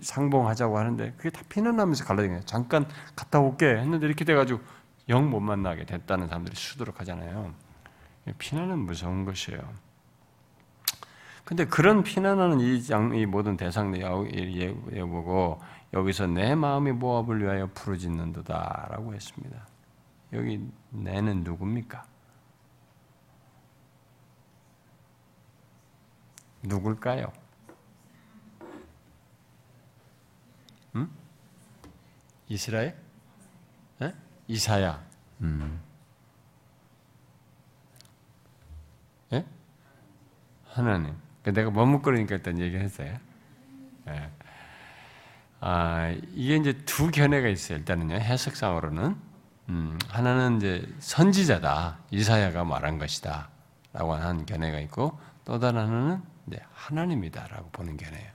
[0.00, 2.44] 상봉하자고 하는데 그게 다 피난하면서 갈라진 거예요.
[2.46, 4.60] 잠깐 갔다 올게 했는데 이렇게 돼가지고
[5.08, 7.54] 영 못 만나게 됐다는 사람들이 수두룩 하잖아요.
[8.38, 9.60] 피난은 무서운 것이에요.
[11.44, 14.02] 근데 그런 피난하는 이, 장, 이 모든 대상들
[15.06, 15.60] 보고
[15.92, 19.66] 여기서 내 마음이 모압을 위하여 부르짖는도다라고 했습니다.
[20.32, 22.04] 여기 내는 누굽니까?
[26.62, 27.32] 누굴까요?
[30.94, 31.10] 음?
[32.48, 32.96] 이스라엘?
[33.98, 34.14] 네?
[34.46, 35.04] 이사야.
[35.40, 35.80] 음.
[39.30, 39.44] 네?
[40.68, 41.16] 하나님.
[41.42, 43.16] 그러니까 내가 머뭇거리니까 일단 얘기했어요.
[44.06, 44.30] 네.
[45.60, 47.78] 아, 이게 이제 두 견해가 있어요.
[47.78, 49.16] 일단은요, 해석상으로는.
[49.68, 51.98] 음, 하나는 이제 선지자다.
[52.10, 53.48] 이사야가 말한 것이다.
[53.92, 58.30] 라고 하는 견해가 있고, 또 다른 하나는 네, 하나님이다라고 보는 견해예요.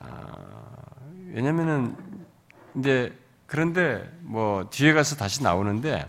[0.00, 0.32] 아,
[1.32, 1.96] 왜냐면은
[2.76, 6.06] 이제 그런데 뭐 뒤에 가서 다시 나오는데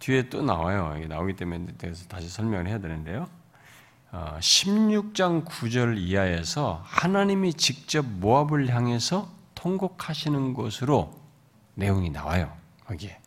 [0.00, 0.96] 뒤에 또 나와요.
[1.06, 3.28] 나오기 때문에 대해서 다시 설명을 해야 되는데요.
[4.12, 11.14] 16장 어, 9절 이하에서 하나님이 직접 모압을 향해서 통곡하시는 것으로
[11.74, 12.52] 내용이 나와요.
[12.86, 13.20] 거기에.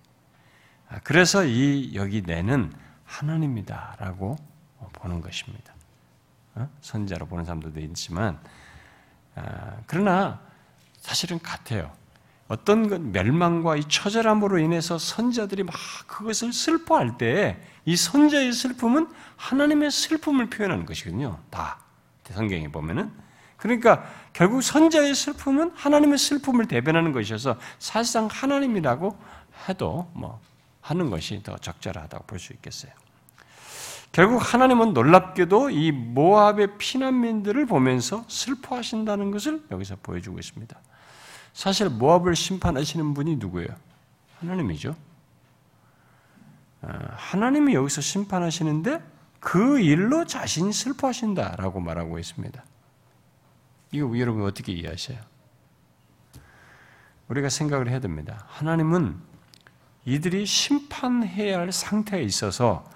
[0.90, 2.74] 아, 그래서 이 여기 내는
[3.06, 4.36] 하나님이다라고
[4.94, 5.74] 보는 것입니다.
[6.56, 6.70] 어?
[6.82, 8.40] 선자로 보는 사람들도 있지만
[9.36, 10.42] 아, 그러나
[11.00, 11.92] 사실은 같아요.
[12.48, 15.76] 어떤 것 멸망과 이 처절함으로 인해서 선자들이 막
[16.08, 21.40] 그것을 슬퍼할 때 이 선자의 슬픔은 하나님의 슬픔을 표현하는 것이거든요.
[21.50, 21.80] 다
[22.30, 23.12] 성경에 보면은
[23.58, 29.18] 그러니까 결국 선자의 슬픔은 하나님의 슬픔을 대변하는 것이어서 사실상 하나님이라고
[29.68, 30.42] 해도 뭐
[30.82, 32.92] 하는 것이 더 적절하다고 볼 수 있겠어요.
[34.12, 40.80] 결국 하나님은 놀랍게도 이 모압의 피난민들을 보면서 슬퍼하신다는 것을 여기서 보여주고 있습니다.
[41.54, 43.70] 사실 모압을 심판하시는 분이 누구예요?
[44.40, 44.96] 하나님이죠.
[46.82, 49.02] 아, 하나님이 여기서 심판하시는데
[49.40, 52.64] 그 일로 자신이 슬퍼하신다라고 말하고 있습니다.
[53.92, 55.20] 이거 여러분 어떻게 이해하셔요?
[57.28, 58.46] 우리가 생각을 해야 됩니다.
[58.48, 59.18] 하나님은
[60.06, 62.90] 이들이 심판해야 할 상태에 있어서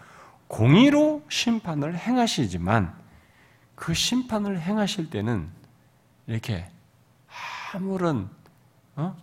[0.47, 2.93] 공의로 심판을 행하시지만
[3.75, 5.49] 그 심판을 행하실 때는
[6.25, 6.69] 이렇게
[7.73, 8.29] 아무런
[8.97, 9.15] 어?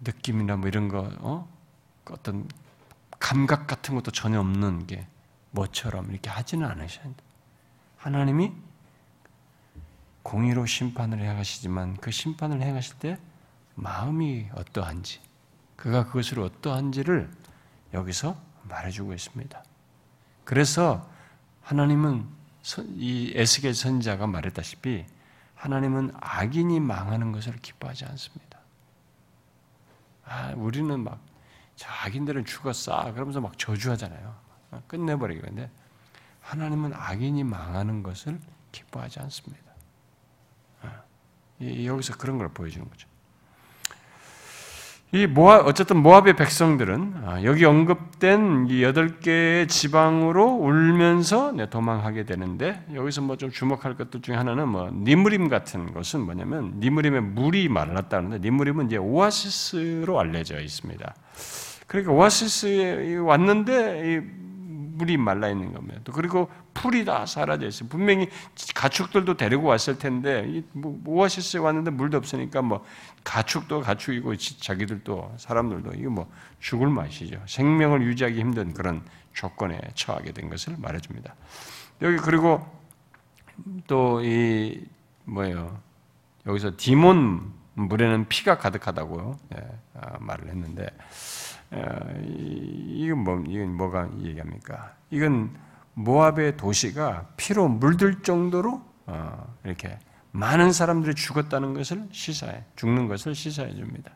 [0.00, 1.48] 느낌이나 뭐 이런 거 어?
[2.10, 2.48] 어떤
[3.18, 5.06] 감각 같은 것도 전혀 없는 게
[5.52, 7.14] 뭐처럼 이렇게 하지는 않으셔야 돼.
[7.98, 8.52] 하나님이
[10.22, 13.18] 공의로 심판을 행하시지만 그 심판을 행하실 때
[13.74, 15.20] 마음이 어떠한지,
[15.76, 17.30] 그가 그것을 어떠한지를
[17.92, 19.62] 여기서 말해주고 있습니다.
[20.44, 21.08] 그래서
[21.62, 22.26] 하나님은
[22.96, 25.06] 이 에스겔 선자가 말했다시피
[25.54, 28.45] 하나님은 악인이 망하는 것을 기뻐하지 않습니다.
[30.26, 31.20] 아, 우리는 막,
[31.76, 33.12] 저 악인들은 죽었어.
[33.12, 34.34] 그러면서 막 저주하잖아요.
[34.86, 35.70] 끝내버리겠는데,
[36.40, 38.40] 하나님은 악인이 망하는 것을
[38.72, 39.72] 기뻐하지 않습니다.
[40.82, 41.02] 아,
[41.60, 43.08] 여기서 그런 걸 보여주는 거죠.
[45.16, 52.84] 이 모압 어쨌든 모압의 백성들은 아, 여기 언급된 이 여덟 개의 지방으로 울면서 도망하게 되는데
[52.92, 58.38] 여기서 뭐 좀 주목할 것들 중에 하나는 뭐 니무림 같은 것은 뭐냐면 니무림의 물이 말랐다는데
[58.40, 61.14] 니무림은 이제 오아시스로 알려져 있습니다.
[61.86, 64.22] 그러니까 오아시스에 왔는데
[64.96, 66.00] 물이 말라 있는 겁니다.
[66.04, 67.88] 또 그리고 풀이 다 사라져 있어요.
[67.88, 68.28] 분명히
[68.74, 72.84] 가축들도 데리고 왔을 텐데 뭐 오아시스에 왔는데 물도 없으니까 뭐
[73.24, 76.30] 가축도 가축이고 자기들도 사람들도 이거 뭐
[76.60, 77.40] 죽을 맛이죠.
[77.46, 81.34] 생명을 유지하기 힘든 그런 조건에 처하게 된 것을 말해줍니다.
[82.02, 82.66] 여기 그리고
[83.86, 84.84] 또 이
[85.26, 85.80] 뭐예요?
[86.46, 89.62] 여기서 디몬 물에는 피가 가득하다고 예,
[89.94, 94.94] 아, 말을 했는데 어, 이건 뭐 이건 뭐가 얘기합니까?
[95.10, 95.56] 이건
[95.94, 99.98] 모압의 도시가 피로 물들 정도로 어, 이렇게
[100.32, 104.12] 많은 사람들이 죽었다는 것을 시사해 죽는 것을 시사해 줍니다.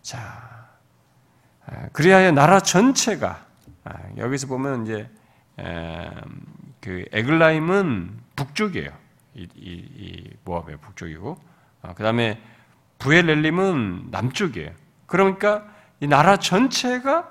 [0.00, 0.68] 자,
[1.66, 3.44] 아, 그리하여 나라 전체가
[3.84, 5.10] 아, 여기서 보면 이제
[6.80, 8.90] 그 에글라임은 북쪽이에요.
[9.34, 11.38] 이, 모압의 북쪽이고,
[11.82, 12.42] 어, 그 다음에
[12.98, 14.70] 부엘렐림은 남쪽이에요.
[15.06, 15.66] 그러니까
[16.00, 17.28] 이 나라 전체가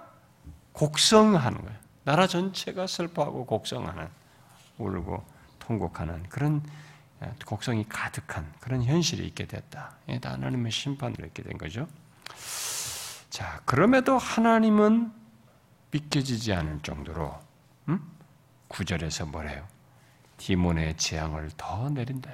[0.73, 1.79] 곡성하는 거예요.
[2.03, 4.07] 나라 전체가 슬퍼하고 곡성하는,
[4.77, 5.25] 울고
[5.59, 6.63] 통곡하는 그런
[7.45, 9.95] 곡성이 가득한 그런 현실이 있게 됐다.
[10.07, 11.87] 하나님의 심판을 있게 된 거죠.
[13.29, 15.11] 자, 그럼에도 하나님은
[15.91, 17.37] 믿겨지지 않을 정도로
[17.89, 17.99] 음?
[18.67, 19.65] 구절에서 뭐래요?
[20.37, 22.31] 디몬의 재앙을 더 내린다.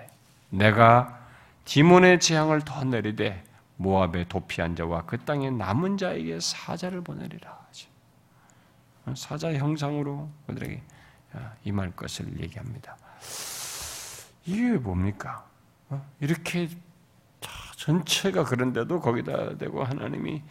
[0.49, 1.19] 내가
[1.65, 3.43] 디몬의 재앙을 더 내리되
[3.77, 7.65] 모압의 도피한 자와 그 땅의 남은 자에게 사자를 보내리라.
[9.15, 10.81] 사자 형상으로 그들에게
[11.63, 12.97] 임할 것을 얘기합니다.
[14.45, 15.45] 이게 뭡니까?
[15.89, 16.03] 어?
[16.19, 16.69] 이렇게
[17.77, 20.41] 전체가 그런데도 거기다 대고 하나님이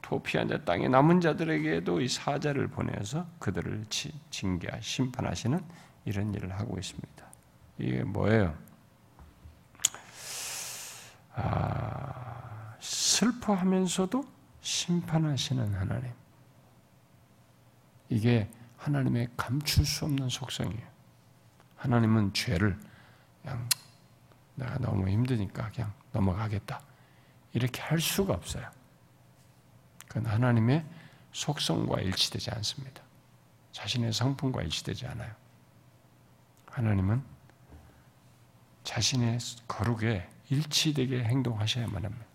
[0.00, 3.84] 도피한 자 땅에 남은 자들에게도 이 사자를 보내서 그들을
[4.30, 5.60] 징계 심판하시는
[6.04, 7.24] 이런 일을 하고 있습니다.
[7.78, 8.54] 이게 뭐예요?
[11.34, 12.41] 아,
[12.82, 14.24] 슬퍼하면서도
[14.60, 16.12] 심판하시는 하나님.
[18.08, 20.86] 이게 하나님의 감출 수 없는 속성이에요.
[21.76, 22.78] 하나님은 죄를
[23.40, 23.68] 그냥
[24.56, 26.82] 내가 너무 힘드니까 그냥 넘어가겠다.
[27.52, 28.68] 이렇게 할 수가 없어요.
[30.08, 30.84] 그건 하나님의
[31.32, 33.02] 속성과 일치되지 않습니다.
[33.70, 35.32] 자신의 성품과 일치되지 않아요.
[36.66, 37.22] 하나님은
[38.84, 42.31] 자신의 거룩에 일치되게 행동하셔야만 합니다.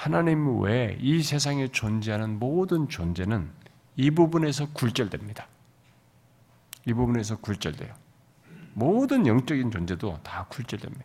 [0.00, 3.50] 하나님 외에 이 세상에 존재하는 모든 존재는
[3.96, 5.46] 이 부분에서 굴절됩니다.
[6.86, 7.92] 이 부분에서 굴절돼요.
[8.72, 11.04] 모든 영적인 존재도 다 굴절됩니다.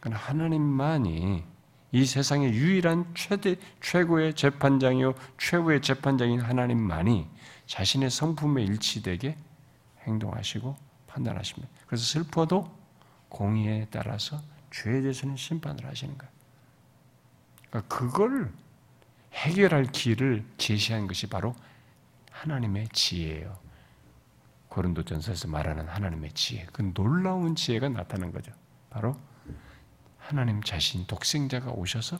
[0.00, 1.44] 그러나 하나님만이
[1.92, 7.28] 이 세상의 유일한 최대, 최고의 재판장이요, 최고의 재판장인 하나님만이
[7.66, 9.36] 자신의 성품에 일치되게
[10.04, 10.74] 행동하시고
[11.06, 11.68] 판단하십니다.
[11.86, 12.74] 그래서 슬퍼도
[13.28, 16.39] 공의에 따라서 죄에 대해서는 심판을 하시는 거예요.
[17.70, 18.52] 그러니까 그걸
[19.32, 21.54] 해결할 길을 제시한 것이 바로
[22.30, 23.58] 하나님의 지혜예요.
[24.68, 28.52] 고린도전서에서 말하는 하나님의 지혜, 그 놀라운 지혜가 나타난 거죠.
[28.88, 29.18] 바로
[30.18, 32.18] 하나님 자신 독생자가 오셔서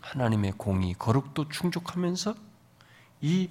[0.00, 2.34] 하나님의 공의, 거룩도 충족하면서
[3.22, 3.48] 이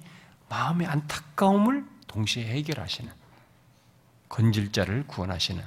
[0.48, 3.12] 마음의 안타까움을 동시에 해결하시는
[4.28, 5.62] 건질 자를 구원하시는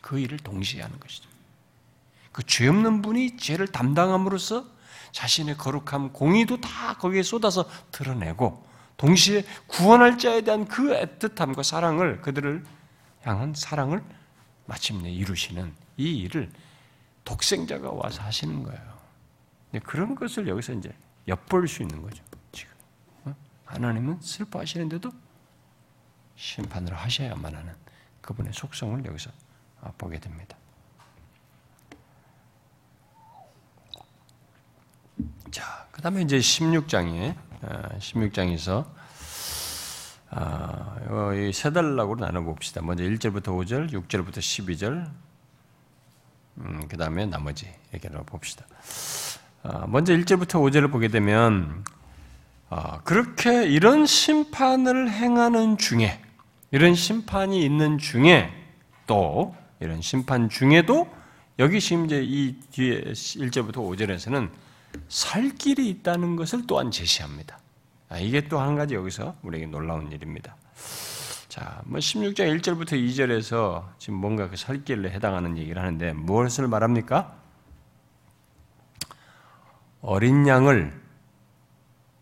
[0.00, 1.28] 그 일을 동시에 하는 것이죠.
[2.36, 4.66] 그 죄 없는 분이 죄를 담당함으로써
[5.12, 8.62] 자신의 거룩함, 공의도 다 거기에 쏟아서 드러내고
[8.98, 12.62] 동시에 구원할 자에 대한 그 애틋함과 사랑을 그들을
[13.22, 14.04] 향한 사랑을
[14.66, 16.52] 마침내 이루시는 이 일을
[17.24, 18.96] 독생자가 와서 하시는 거예요.
[19.84, 20.94] 그런 것을 여기서 이제
[21.26, 22.22] 엿볼 수 있는 거죠.
[22.52, 22.74] 지금
[23.24, 23.34] 어?
[23.64, 25.10] 하나님은 슬퍼하시는데도
[26.36, 27.74] 심판을 하셔야만 하는
[28.20, 29.30] 그분의 속성을 여기서
[29.96, 30.58] 보게 됩니다.
[35.50, 37.34] 자, 그 다음에 이제 16장에,
[38.00, 38.84] 16장에서,
[40.30, 40.96] 아,
[41.52, 42.82] 세 달락으로 나눠봅시다.
[42.82, 45.08] 먼저 1절부터 5절, 6절부터 12절,
[46.58, 48.66] 음, 그 다음에 나머지 얘기를 봅시다.
[49.62, 51.84] 아, 먼저 1절부터 5절을 보게 되면,
[52.68, 56.20] 아, 그렇게 이런 심판을 행하는 중에,
[56.72, 58.52] 이런 심판이 있는 중에,
[59.06, 61.08] 또 이런 심판 중에도
[61.60, 64.50] 여기 지금 이제 이 뒤에 1절부터 5절에서는
[65.08, 67.58] 살 길이 있다는 것을 또한 제시합니다.
[68.08, 70.56] 아, 이게 또 한 가지 여기서 우리에게 놀라운 일입니다.
[71.48, 77.34] 자, 뭐 16장 1절부터 2절에서 지금 뭔가 그 살길에 해당하는 얘기를 하는데 무엇을 말합니까?
[80.02, 80.92] 어린 양을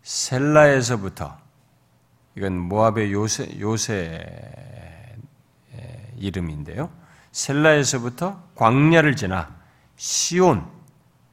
[0.01, 1.37] 셀라에서부터
[2.35, 5.15] 이건 모압의 요새 요새
[6.17, 6.89] 이름인데요.
[7.31, 9.55] 셀라에서부터 광야를 지나
[9.97, 10.65] 시온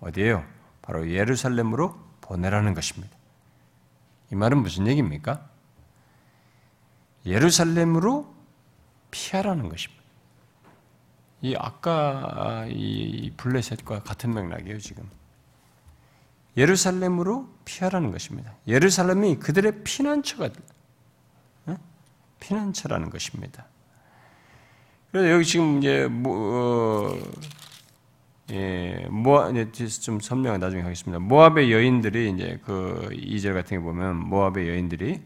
[0.01, 0.45] 어디에요?
[0.83, 3.17] 바로 예루살렘으로 보내라는 것입니다.
[4.31, 5.49] 이 말은 무슨 얘기입니까?
[7.27, 8.35] 예루살렘으로
[9.11, 10.03] 피하라는 것입니다.
[11.43, 15.09] 이 아까 이 블레셋과 같은 맥락이에요, 지금.
[16.57, 18.55] 예루살렘으로 피하라는 것입니다.
[18.67, 20.51] 예루살렘이 그들의 피난처가
[22.43, 23.67] 피난처라는 것입니다.
[25.11, 27.19] 그래서 여기 지금 이제 뭐, 어,
[28.53, 31.19] 예, 모아, 이제 좀 설명을 나중에 하겠습니다.
[31.19, 35.23] 모압의 여인들이 이제 그 2절 같은 게 보면 모압의 여인들이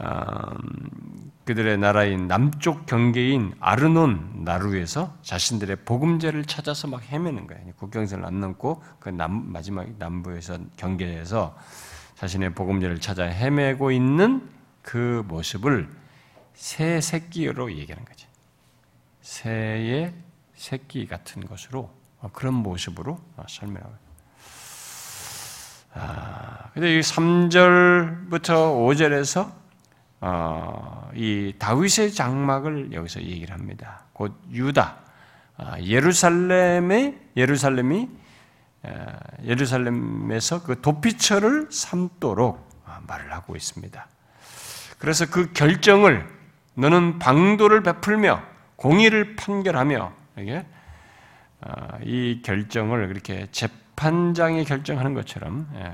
[0.00, 7.72] 음, 그들의 나라인 남쪽 경계인 아르논 나루에서 자신들의 복음제를 찾아서 막 헤매는 거예요.
[7.76, 11.56] 국경선을 안 넘고 그 남, 마지막 남부에서 경계에서
[12.16, 14.48] 자신의 복음제를 찾아 헤매고 있는
[14.82, 15.88] 그 모습을
[16.54, 18.26] 새 새끼로 얘기하는 거죠.
[19.20, 20.12] 새의
[20.54, 22.01] 새끼 같은 것으로
[22.32, 24.02] 그런 모습으로 설명하고
[25.94, 29.52] 아, 근데 이 3절부터 5절에서
[30.22, 34.04] 어, 이 다윗의 장막을 여기서 얘기를 합니다.
[34.12, 34.96] 곧 유다,
[35.58, 38.08] 아, 예루살렘의 예루살렘이
[39.44, 44.06] 예루살렘에서 그 도피처를 삼도록 아, 말을 하고 있습니다.
[44.98, 46.26] 그래서 그 결정을
[46.74, 48.42] 너는 방도를 베풀며
[48.76, 50.81] 공의를 판결하며 이게 아,
[52.02, 55.92] 이 결정을 그렇게 재판장이 결정하는 것처럼 예,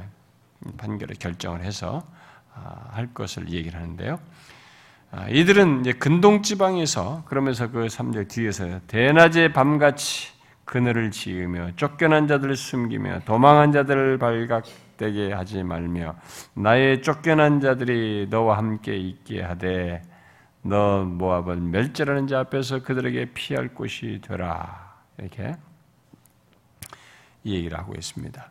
[0.77, 2.03] 판결을 결정을 해서
[2.55, 4.19] 아, 할 것을 얘기를 하는데요.
[5.11, 10.33] 아, 이들은 이제 근동 지방에서 그러면서 그 3절 뒤에서 대낮에 밤같이
[10.65, 16.15] 그늘을 지으며 쫓겨난 자들을 숨기며 도망한 자들을 발각되게 하지 말며
[16.53, 20.03] 나의 쫓겨난 자들이 너와 함께 있게 하되
[20.61, 24.88] 너 모압은 멸절하는 자 앞에서 그들에게 피할 곳이 되라
[25.19, 25.57] 이렇게
[27.45, 28.51] 이 얘기를 하고 있습니다.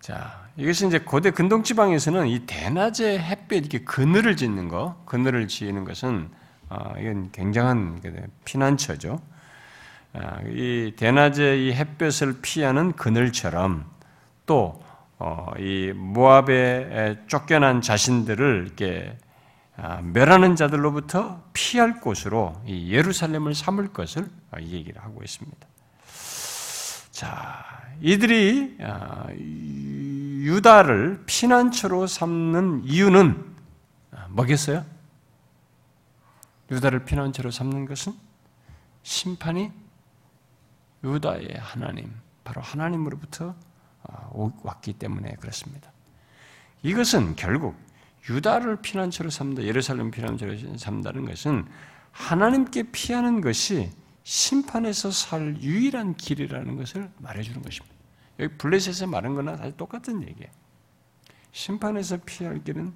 [0.00, 5.84] 자, 이것이 이제 고대 근동 지방에서는 이 대낮에 햇빛 이렇게 그늘을 짓는 거, 그늘을 지는
[5.84, 6.28] 것은
[6.68, 8.00] 어, 이건 굉장한
[8.44, 9.20] 피난처죠.
[10.14, 13.90] 아, 이 대낮에 이 햇볕을 피하는 그늘처럼
[14.46, 14.80] 또이
[15.18, 15.54] 어,
[15.94, 19.16] 모압에 쫓겨난 자신들을 이렇게
[19.76, 24.28] 아, 멸하는 자들로부터 피할 곳으로 이 예루살렘을 삼을 것을
[24.60, 25.71] 얘기를 하고 있습니다.
[27.22, 27.64] 자,
[28.00, 33.54] 이들이 아, 유다를 피난처로 삼는 이유는
[34.10, 34.84] 아, 뭐겠어요?
[36.72, 38.12] 유다를 피난처로 삼는 것은
[39.04, 39.70] 심판이
[41.04, 43.54] 유다의 하나님, 바로 하나님으로부터
[44.02, 45.92] 아, 왔기 때문에 그렇습니다.
[46.82, 47.76] 이것은 결국
[48.28, 51.68] 유다를 피난처로 삼다, 예루살렘 피난처로 삼다는 것은
[52.10, 53.92] 하나님께 피하는 것이
[54.24, 57.94] 심판에서 살 유일한 길이라는 것을 말해주는 것입니다.
[58.38, 60.50] 여기 블레셋에 말한 거나 사실 똑같은 얘기예요.
[61.50, 62.94] 심판에서 피할 길은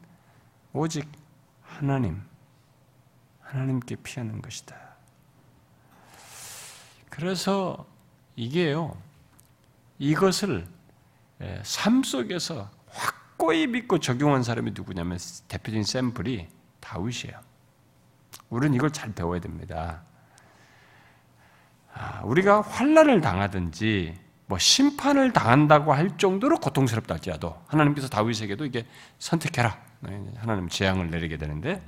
[0.73, 1.09] 오직
[1.63, 2.23] 하나님,
[3.41, 4.77] 하나님께 피하는 것이다.
[7.11, 7.87] 그래서
[8.35, 9.01] 이게요,
[9.99, 10.67] 이것을
[11.63, 16.49] 삶 속에서 확고히 믿고 적용한 사람이 누구냐면 대표적인 샘플이
[16.81, 17.41] 다윗이에요.
[18.49, 20.03] 우리는 이걸 잘 배워야 됩니다.
[21.99, 24.15] 아, 우리가 환란을 당하든지
[24.47, 28.87] 뭐 심판을 당한다고 할 정도로 고통스럽다 할지라도 하나님께서 다윗에게도 이게
[29.19, 29.77] 선택해라.
[30.37, 31.83] 하나님 재앙을 내리게 되는데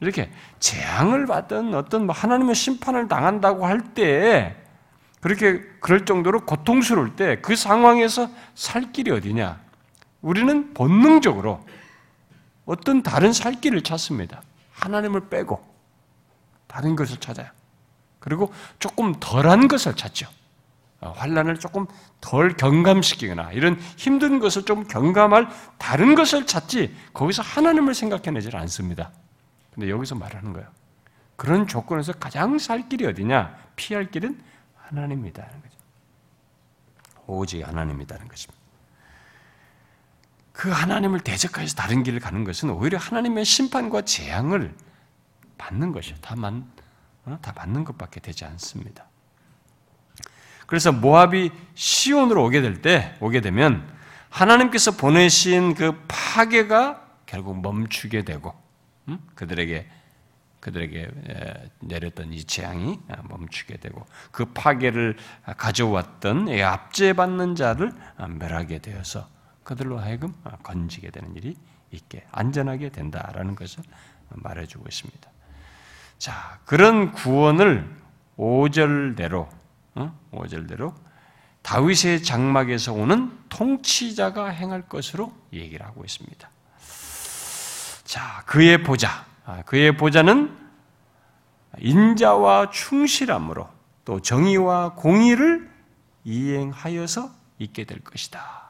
[0.00, 4.56] 이렇게 재앙을 받던 어떤 뭐 하나님의 심판을 당한다고 할때
[5.20, 9.60] 그렇게 그럴 정도로 고통스러울 때 그 상황에서 살 길이 어디냐?
[10.20, 11.64] 우리는 본능적으로
[12.66, 14.42] 어떤 다른 살 길을 찾습니다.
[14.72, 15.64] 하나님을 빼고
[16.66, 17.46] 다른 것을 찾아요.
[18.24, 20.26] 그리고 조금 덜한 것을 찾죠.
[21.02, 21.86] 어, 환란을 조금
[22.22, 29.12] 덜 경감시키거나 이런 힘든 것을 좀 경감할 다른 것을 찾지 거기서 하나님을 생각해내질 않습니다.
[29.74, 30.66] 근데 여기서 말하는 거예요.
[31.36, 33.54] 그런 조건에서 가장 살 길이 어디냐?
[33.76, 34.40] 피할 길은
[34.76, 35.76] 하나님이다는 거죠.
[37.26, 38.58] 오직 하나님이다는 것입니다.
[40.50, 44.74] 그 하나님을 대적해서 다른 길을 가는 것은 오히려 하나님의 심판과 재앙을
[45.58, 46.16] 받는 것이에요.
[46.22, 46.83] 다만 어?
[47.40, 49.06] 다 맞는 것밖에 되지 않습니다.
[50.66, 53.86] 그래서 모압이 시온으로 오게 될 때, 오게 되면
[54.30, 58.54] 하나님께서 보내신 그 파괴가 결국 멈추게 되고,
[59.08, 59.18] 음?
[59.34, 59.86] 그들에게
[60.64, 61.10] 그들에게
[61.80, 62.98] 내렸던 이 재앙이
[63.28, 65.18] 멈추게 되고 그 파괴를
[65.58, 69.28] 가져왔던 압제받는 자를 멸하게 되어서
[69.62, 71.54] 그들로 하여금 건지게 되는 일이
[71.90, 73.84] 있게 안전하게 된다라는 것을
[74.30, 75.33] 말해주고 있습니다.
[76.18, 77.88] 자 그런 구원을
[78.36, 79.48] 5절대로
[80.32, 80.94] 5절대로
[81.62, 86.50] 다윗의 장막에서 오는 통치자가 행할 것으로 얘기를 하고 있습니다.
[88.04, 90.56] 자 그의 보좌 아, 그의 보좌는
[91.78, 93.68] 인자와 충실함으로
[94.04, 95.70] 또 정의와 공의를
[96.24, 98.64] 이행하여서 있게 될 것이다.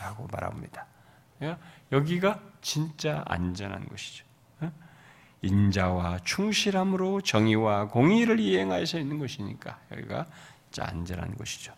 [0.00, 0.86] 라고 말합니다.
[1.42, 1.56] 예?
[1.92, 4.24] 여기가 진짜 안전한 것이죠.
[5.44, 5.48] 예?
[5.48, 10.26] 인자와 충실함으로 정의와 공의를 이행하여서 있는 것이니까 여기가
[10.80, 11.72] 안전한 것이죠.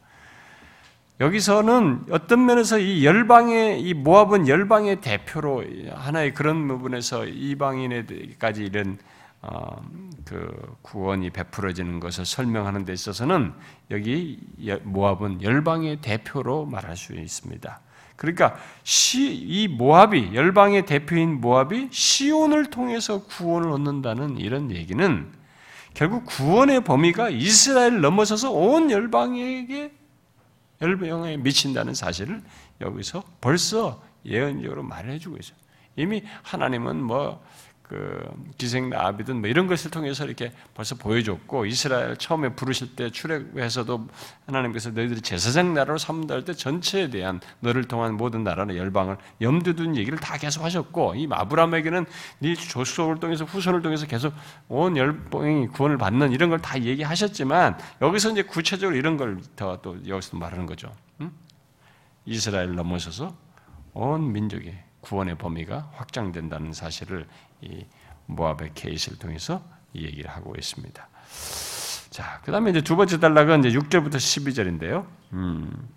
[1.19, 5.65] 여기서는 어떤 면에서 이 열방의 이 모압은 열방의 대표로
[5.95, 8.99] 하나의 그런 부분에서 이방인에까지 이런
[9.43, 9.83] 어,
[10.25, 13.53] 그 구원이 베풀어지는 것을 설명하는 데 있어서는
[13.91, 14.41] 여기
[14.83, 17.81] 모압은 열방의 대표로 말할 수 있습니다.
[18.17, 25.33] 그러니까 시, 이 모압이 열방의 대표인 모압이 시온을 통해서 구원을 얻는다는 이런 얘기는
[25.95, 29.93] 결국 구원의 범위가 이스라엘 넘어서서 온 열방에게
[30.83, 32.43] 열병에 미친다는 사실을
[32.81, 35.57] 여기서 벌써 예언적으로 말해주고 있어요.
[35.97, 37.43] 이미 하나님은 뭐,
[37.89, 38.29] 그,
[38.59, 44.09] 기생 나비든 뭐 이런 것을 통해서 이렇게 벌써 보여줬고, 이스라엘 처음에 부르실 때 출애굽에서도
[44.47, 49.77] 하나님께서 너희들이 제사장 나라로 삼는다 할 때 전체에 대한 너를 통한 모든 나라의 열방을 염두
[49.77, 52.07] 둔 얘기를 다 계속 하셨고, 이 아브라함에게는
[52.41, 54.35] 네 조수를 통해서 후손을 통해서 계속
[54.69, 59.97] 온 열방이 구원을 받는 이런 걸 다 얘기하셨지만, 여기서 이제 구체적으로 이런 걸 더 또
[60.09, 60.93] 여기서 말하는 거죠.
[61.21, 61.31] 응?
[62.25, 63.37] 이스라엘 넘어서서
[63.93, 67.46] 온 민족의 구원의 범위가 확장된다는 사실을 이
[68.27, 69.63] 모압의 케이스를 통해서
[69.95, 71.09] 얘기를 하고 있습니다.
[72.11, 75.07] 자, 그 다음에 이제 두 번째 단락은 이제 6절부터 12절인데요.
[75.33, 75.89] 음,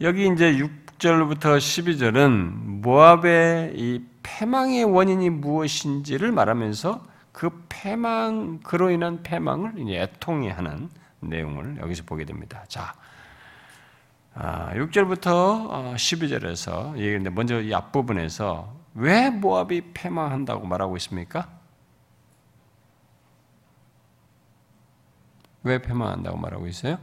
[0.00, 9.78] 여기 이제 6절부터 12절은 모압의 이 패망의 원인이 무엇인지를 말하면서 그 패망, 그로 인한 패망을
[9.78, 12.64] 이제 애통해 하는 내용을 여기서 보게 됩니다.
[12.68, 12.94] 자,
[14.34, 21.48] 6절부터 12절에서 얘기했는데 먼저 이 앞부분에서 왜 모압이 패망한다고 말하고 있습니까?
[25.62, 26.98] 왜 패망한다고 말하고 있어요?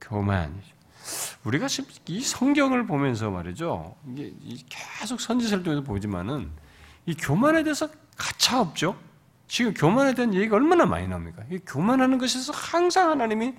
[0.00, 0.78] 교만이죠.
[1.44, 3.94] 우리가 지금 이 성경을 보면서 말이죠.
[4.68, 6.50] 계속 선지서를 통해서 보지만은
[7.06, 8.98] 이 교만에 대해서 가차 없죠.
[9.46, 11.42] 지금 교만에 대한 얘기가 얼마나 많이 나옵니까?
[11.50, 13.54] 이 교만하는 것에서 항상 하나님이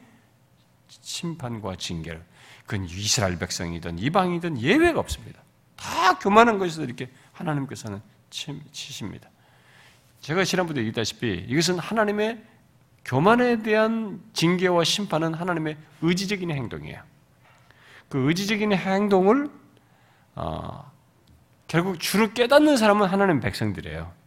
[0.87, 2.23] 심판과 징계를
[2.65, 5.41] 그건 이스라엘 백성이든 이방이든 예외가 없습니다.
[5.79, 9.29] 다 교만한 것에서 이렇게 하나님께서는 치십니다.
[10.19, 12.43] 제가 지난번에 얘기했다시피 이것은 하나님의
[13.05, 17.01] 교만에 대한 징계와 심판은 하나님의 의지적인 행동이에요.
[18.09, 19.49] 그 의지적인 행동을
[20.35, 20.91] 어,
[21.67, 24.18] 결국 주를 깨닫는 사람은 하나님 백성들이에요.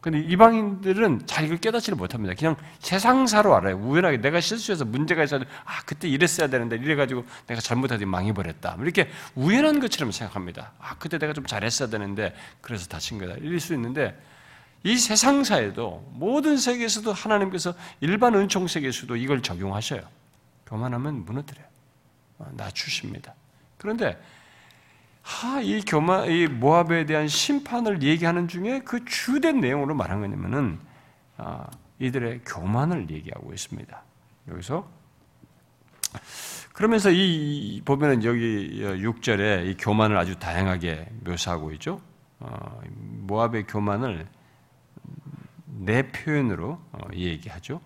[0.00, 2.34] 근데 이방인들은 잘 이걸 깨닫지를 못합니다.
[2.34, 3.76] 그냥 세상사로 알아요.
[3.76, 8.78] 우연하게 내가 실수해서 문제가 있어도 아 그때 이랬어야 되는데 이래가지고 내가 잘못하더 망해버렸다.
[8.80, 10.72] 이렇게 우연한 것처럼 생각합니다.
[10.80, 13.34] 아 그때 내가 좀 잘했어야 되는데 그래서 다친 거다.
[13.34, 14.18] 이럴 수 있는데
[14.84, 20.00] 이 세상사에도 모든 세계에서도 하나님께서 일반 은총 세계에서도 이걸 적용하셔요.
[20.66, 21.66] 교만하면 무너뜨려요.
[22.38, 23.34] 어, 낮추십니다.
[23.76, 24.18] 그런데
[25.22, 30.78] 하, 이 교만, 이 모압에 대한 심판을 얘기하는 중에 그 주된 내용으로 말한 거냐면은,
[31.36, 31.66] 아,
[31.98, 34.02] 이들의 교만을 얘기하고 있습니다.
[34.48, 34.88] 여기서.
[36.72, 42.00] 그러면서 이, 보면은 여기 6절에 이 교만을 아주 다양하게 묘사하고 있죠.
[42.38, 44.26] 어, 모압의 교만을
[45.66, 47.80] 네 표현으로 어, 얘기하죠.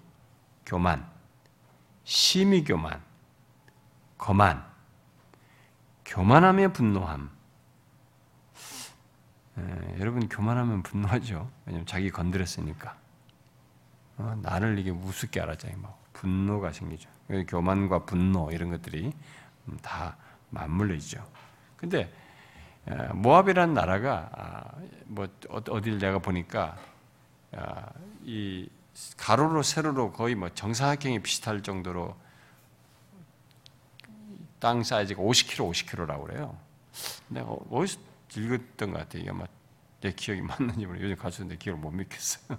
[0.64, 1.04] 교만,
[2.04, 3.02] 심히 교만,
[4.16, 4.64] 거만,
[6.04, 7.30] 교만함의 분노함.
[9.58, 11.50] 에, 여러분 교만하면 분노하죠.
[11.66, 12.96] 왜냐면 자기 건드렸으니까.
[14.16, 15.78] 어, 나를 이게 우습게 알았잖아요.
[15.80, 17.08] 막 분노가 생기죠.
[17.48, 19.12] 교만과 분노 이런 것들이
[19.68, 20.16] 음, 다
[20.50, 21.24] 맞물려 있죠.
[21.76, 22.12] 근데
[23.14, 24.64] 모압이라는 나라가 아,
[25.06, 26.76] 뭐 어, 어딜 내가 보니까
[27.52, 27.86] 아,
[28.22, 28.68] 이
[29.16, 32.14] 가로로 세로로 거의 뭐 정사각형이 비슷할 정도로
[34.64, 36.58] 땅 사이즈가 50km, 50km라고 그래요.
[37.28, 38.00] 내가 어디서
[38.34, 39.22] 읽었던 것 같아요.
[39.22, 39.30] 이게
[40.00, 42.58] 내 기억이 맞는지 모르 요즘 가수인데 기억을 못 믿겠어요.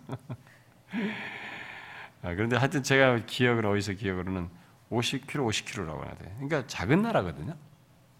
[2.21, 4.51] 아, 그런데 하여튼 제가 기억을 어디서 기억으로는
[4.91, 6.31] 50km, 50km라고 하나 돼.
[6.35, 7.55] 그러니까 작은 나라거든요.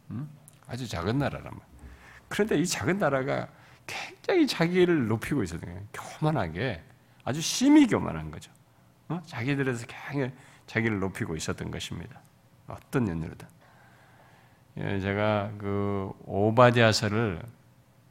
[0.10, 0.28] 음?
[0.66, 1.62] 아주 작은 나라란 말.
[2.28, 3.50] 그런데 이 작은 나라가
[3.86, 5.88] 굉장히 자기를 높이고 있었던 거예요.
[5.94, 6.84] 교만하게
[7.24, 8.52] 아주 심히 교만한 거죠.
[9.10, 9.22] 어?
[9.28, 10.32] 자기들에서 굉장히
[10.66, 12.20] 자기를 높이고 있었던 것입니다.
[12.66, 13.55] 어떤 연유로든.
[14.78, 17.42] 예, 제가 그 오바디아서를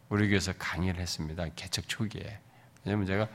[0.09, 1.45] 우리 교회에서 강의를 했습니다.
[1.57, 2.39] 개척 초기에.
[2.85, 3.29] 왜냐면 제가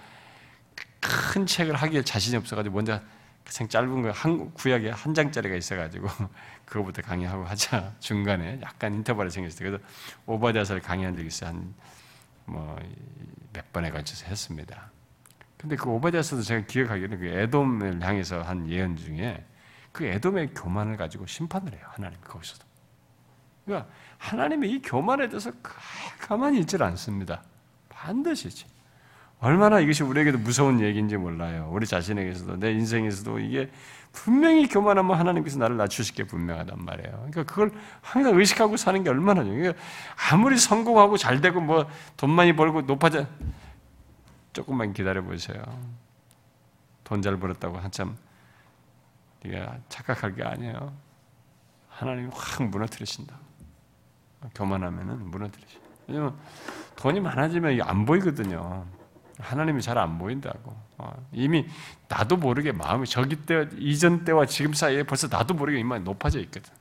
[1.00, 3.02] 큰 책을 하기에 자신이 없어가지고 먼저
[3.46, 6.08] 생 짧은 거 한, 구약에 한 장짜리가 있어가지고
[6.66, 9.72] 그거부터 강의하고 하자 중간에 약간 인터벌이 생겼어요.
[9.72, 9.84] 그래서
[10.28, 11.50] 오바디아서를 강의한 적이 있어요.
[11.52, 11.74] 한
[12.46, 12.78] 뭐
[13.54, 14.92] 몇 번에 걸쳐서 했습니다.
[15.58, 19.44] 근데 그 오바디아서도 제가 기억하기에는 그 에돔을 향해서 한 예언 중에
[19.92, 21.82] 그 에돔의 교만을 가지고 심판을 해요.
[21.90, 22.69] 하나님 거기서도.
[23.70, 25.52] 그러니까 하나님의 이 교만에 대해서
[26.20, 27.44] 가만히 있질 않습니다.
[27.88, 28.50] 반드시
[29.40, 31.70] 얼마나 이것이 우리에게도 무서운 얘기인지 몰라요.
[31.72, 33.70] 우리 자신에게서도 내 인생에서도 이게
[34.12, 37.12] 분명히 교만하면 하나님께서 나를 낮추실 게 분명하단 말이에요.
[37.12, 39.74] 그러니까 그걸 항상 의식하고 사는 게 얼마나 중요해요.
[39.74, 39.84] 그러니까
[40.32, 43.28] 아무리 성공하고 잘 되고 뭐 돈 많이 벌고 높아져
[44.52, 45.62] 조금만 기다려 보세요.
[47.04, 48.18] 돈 잘 벌었다고 한참
[49.44, 50.92] 네가 착각할 게 아니에요.
[51.88, 53.36] 하나님이 확 무너뜨리신다.
[54.56, 55.78] 교만하면은 무너뜨리시.
[56.08, 56.36] 왜냐면
[56.96, 58.86] 돈이 많아지면 안 보이거든요.
[59.40, 60.76] 하나님이 잘 안 보인다고.
[60.98, 61.66] 어, 이미
[62.10, 66.74] 나도 모르게 마음이 저기 때 이전 때와 지금 사이에 벌써 나도 모르게 이만 높아져 있거든.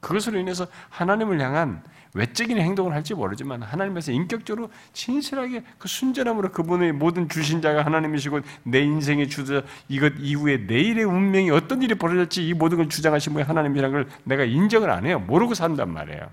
[0.00, 1.82] 그것으로 인해서 하나님을 향한
[2.14, 8.80] 외적인 행동을 할지 모르지만 하나님에서 인격적으로 진실하게 그 순전함으로 그분의 모든 주신 자가 하나님이시고 내
[8.80, 13.92] 인생의 주자 이것 이후에 내일의 운명이 어떤 일이 벌어질지 이 모든 걸 주장하신 분이 하나님이라는
[13.92, 15.20] 걸 내가 인정을 안 해요.
[15.20, 16.28] 모르고 산단 말이에요.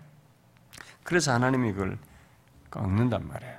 [1.10, 1.98] 그래서 하나님이 그걸
[2.70, 3.56] 꺾는단 말이에요.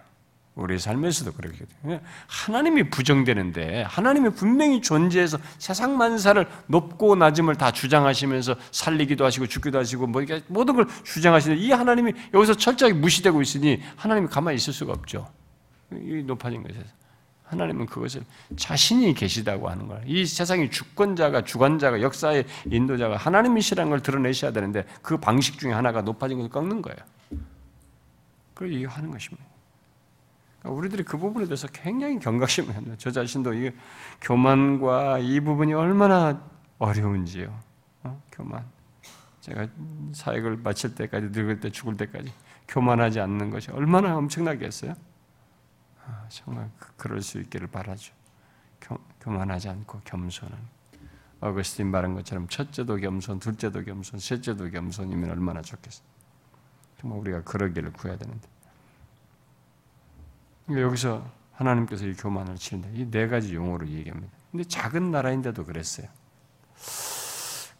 [0.55, 1.99] 우리 삶에서도 그렇거든요.
[2.29, 10.07] 하나님이 부정되는데 하나님이 분명히 존재해서 세상 만사를 높고 낮음을 다 주장하시면서 살리기도 하시고 죽기도 하시고
[10.07, 15.29] 뭐 모든 걸 주장하시는 이 하나님이 여기서 철저하게 무시되고 있으니 하나님이 가만히 있을 수가 없죠.
[15.91, 16.85] 이 높아진 것에서
[17.47, 18.23] 하나님은 그것을
[18.57, 20.05] 자신이 계시다고 하는 거예요.
[20.07, 26.37] 이 세상의 주권자가 주관자가 역사의 인도자가 하나님이시라는 걸 드러내셔야 되는데 그 방식 중에 하나가 높아진
[26.37, 26.99] 것을 꺾는 거예요.
[28.61, 29.43] 그걸 이해하는 것입니다.
[30.59, 32.95] 그러니까 우리들이 그 부분에 대해서 굉장히 경각심을 합니다.
[32.99, 33.73] 저 자신도 이
[34.21, 36.43] 교만과 이 부분이 얼마나
[36.79, 37.59] 어려운지요.
[38.03, 38.23] 어?
[38.31, 38.67] 교만.
[39.41, 39.67] 제가
[40.13, 42.31] 사역을 마칠 때까지 늙을 때 죽을 때까지
[42.69, 44.95] 교만하지 않는 것이 얼마나 엄청나겠어요?
[46.05, 48.13] 아, 정말 그, 그럴 수 있기를 바라죠.
[48.79, 50.59] 교, 교만하지 않고 겸손한.
[51.41, 56.20] 어거스틴 말한 것처럼 첫째도 겸손, 둘째도 겸손, 셋째도 겸손이면 얼마나 좋겠어요.
[57.01, 58.47] 정말 우리가 그러기를 구해야 되는데.
[60.67, 62.89] 그러니까 여기서 하나님께서 이 교만을 치는다.
[62.95, 64.33] 이네 가지 용어로 얘기합니다.
[64.51, 66.07] 근데 작은 나라인데도 그랬어요.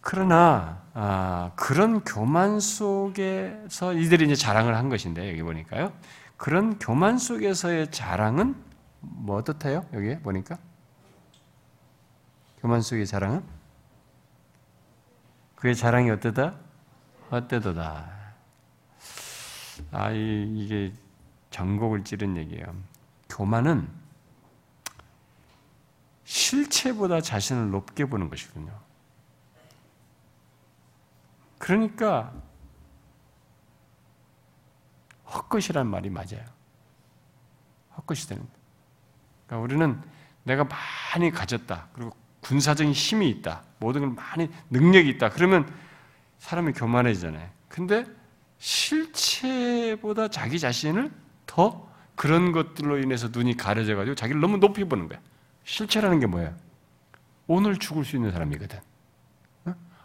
[0.01, 5.93] 그러나 아, 그런 교만 속에서 이들이 이제 자랑을 한 것인데 여기 보니까요.
[6.37, 8.57] 그런 교만 속에서의 자랑은
[9.01, 9.85] 뭐 어떻대요?
[9.93, 10.57] 여기 보니까
[12.61, 13.43] 교만 속의 자랑은
[15.57, 16.55] 그의 자랑이 어때다?
[17.31, 18.20] 어때도다.
[19.91, 20.93] 아, 이, 이게
[21.51, 22.65] 전곡을 찌른 얘기예요.
[23.29, 23.89] 교만은
[26.25, 28.73] 실체보다 자신을 높게 보는 것이군요.
[31.59, 32.33] 그러니까
[35.27, 36.45] 헛것이란 말이 맞아요.
[37.97, 38.47] 헛것이 되는.
[39.47, 40.03] 그러니까 우리는
[40.45, 41.89] 내가 많이 가졌다.
[41.93, 43.63] 그리고 군사적인 힘이 있다.
[43.79, 45.31] 모든 걸 많이 능력이 있다.
[45.31, 45.71] 그러면
[46.39, 47.49] 사람이 교만해지잖아요.
[47.69, 48.05] 근데
[48.61, 51.11] 실체보다 자기 자신을
[51.47, 55.19] 더 그런 것들로 인해서 눈이 가려져 가지고 자기를 너무 높이 보는 거야.
[55.65, 56.55] 실체라는 게 뭐야?
[57.47, 58.79] 오늘 죽을 수 있는 사람이거든.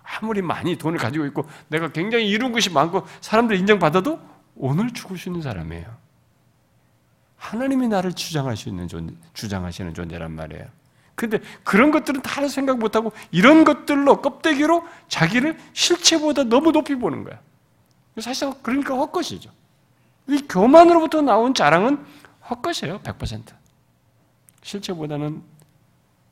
[0.04, 4.20] 아무리 많이 돈을 가지고 있고 내가 굉장히 이룬 것이 많고 사람들 인정받아도
[4.56, 5.86] 오늘 죽을 수 있는 사람이에요.
[7.38, 10.66] 하나님이 나를 주장할 수 있는 존재, 주장하시는 존재란 말이에요.
[11.16, 17.40] 근데 그런 것들은 다 생각 못하고 이런 것들로 껍데기로 자기를 실체보다 너무 높이 보는 거야.
[18.22, 19.52] 사실 그러니까 헛것이죠.
[20.28, 22.06] 이 교만으로부터 나온 자랑은
[22.50, 23.00] 헛것이에요.
[23.02, 23.54] 100%.
[24.64, 25.44] 실체보다는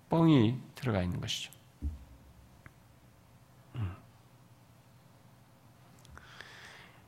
[0.10, 1.52] 뻥이 들어가 있는 것이죠.
[3.76, 3.96] 음.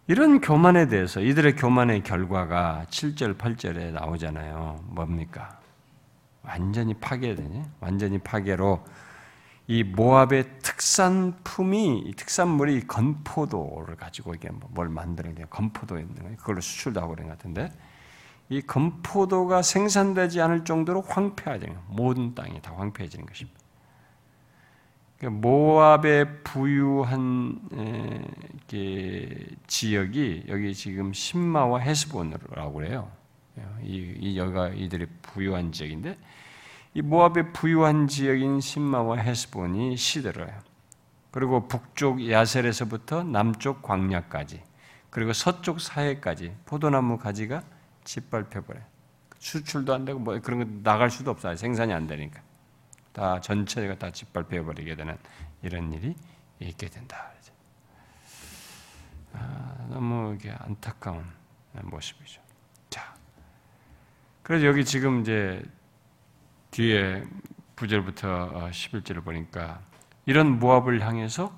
[0.08, 4.84] 이런 교만에 대해서 이들의 교만의 결과가 7절, 8절에 나오잖아요.
[4.88, 5.60] 뭡니까?
[6.44, 7.64] 완전히 파괴되니?
[7.80, 8.84] 완전히 파괴로
[9.68, 17.28] 이 모압의 특산품이 특산물이 건포도를 가지고 이게 뭐뭘 만드는 게 건포도였는 그걸로 수출도 하고 그런
[17.28, 17.72] 것 같은데
[18.50, 23.60] 이 건포도가 생산되지 않을 정도로 황폐해지는 모든 땅이 다 황폐해지는 것입니다.
[25.18, 27.60] 그러니까 모압의 부유한
[29.66, 33.12] 지역이 여기 지금 신마와 헤스본이라고 그래요.
[33.82, 36.18] 이, 이 여가 이들의 부유한 지역인데
[36.96, 40.58] 이 모압의 부유한 지역인 신마와 헤스본이 시들어요.
[41.30, 44.64] 그리고 북쪽 야셀에서부터 남쪽 광야까지
[45.10, 47.64] 그리고 서쪽 사해까지 포도나무 가지가
[48.06, 48.80] 짓밟혀 버려.
[49.40, 51.58] 수출도 안 되고 뭐 그런 거 나갈 수도 없어요.
[51.58, 52.42] 생산이 안 되니까
[53.12, 55.18] 다 전체가 다 짓밟혀 버리게 되는
[55.64, 56.16] 이런 일이
[56.60, 57.30] 있게 된다.
[59.34, 61.26] 아, 너무 이게 안타까운
[61.74, 62.42] 모습이죠.
[62.90, 63.14] 자,
[64.44, 65.62] 그래서 여기 지금 이제
[66.76, 67.24] 뒤에
[67.78, 69.82] 9절부터 11절을 어, 보니까
[70.26, 71.58] 이런 모압을 향해서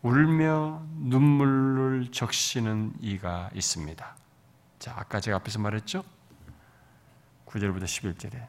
[0.00, 4.16] 울며 눈물을 적시는 이가 있습니다.
[4.78, 6.02] 자, 아까 제가 앞에서 말했죠?
[7.44, 8.46] 9절부터 11절에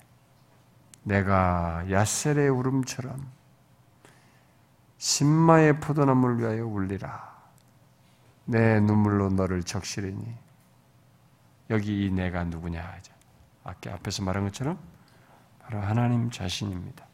[1.03, 3.29] 내가 야셀의 울음처럼
[4.99, 7.29] 신마의 포도나무를 위하여 울리라.
[8.45, 10.33] 내 눈물로 너를 적시리니
[11.71, 12.99] 여기 이 내가 누구냐
[13.65, 14.79] 아까 앞에서 말한 것처럼
[15.69, 17.05] 바로 하나님 자신입니다.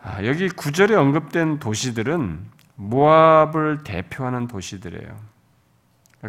[0.00, 5.20] 아, 여기 구절에 언급된 도시들은 모압을 대표하는 도시들이에요.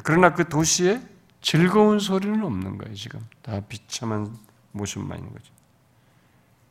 [0.04, 1.02] 그러나 그 도시에
[1.42, 3.26] 즐거운 소리는 없는 거예요, 지금.
[3.42, 4.36] 다 비참한
[4.74, 5.54] 모습만 있는 거죠.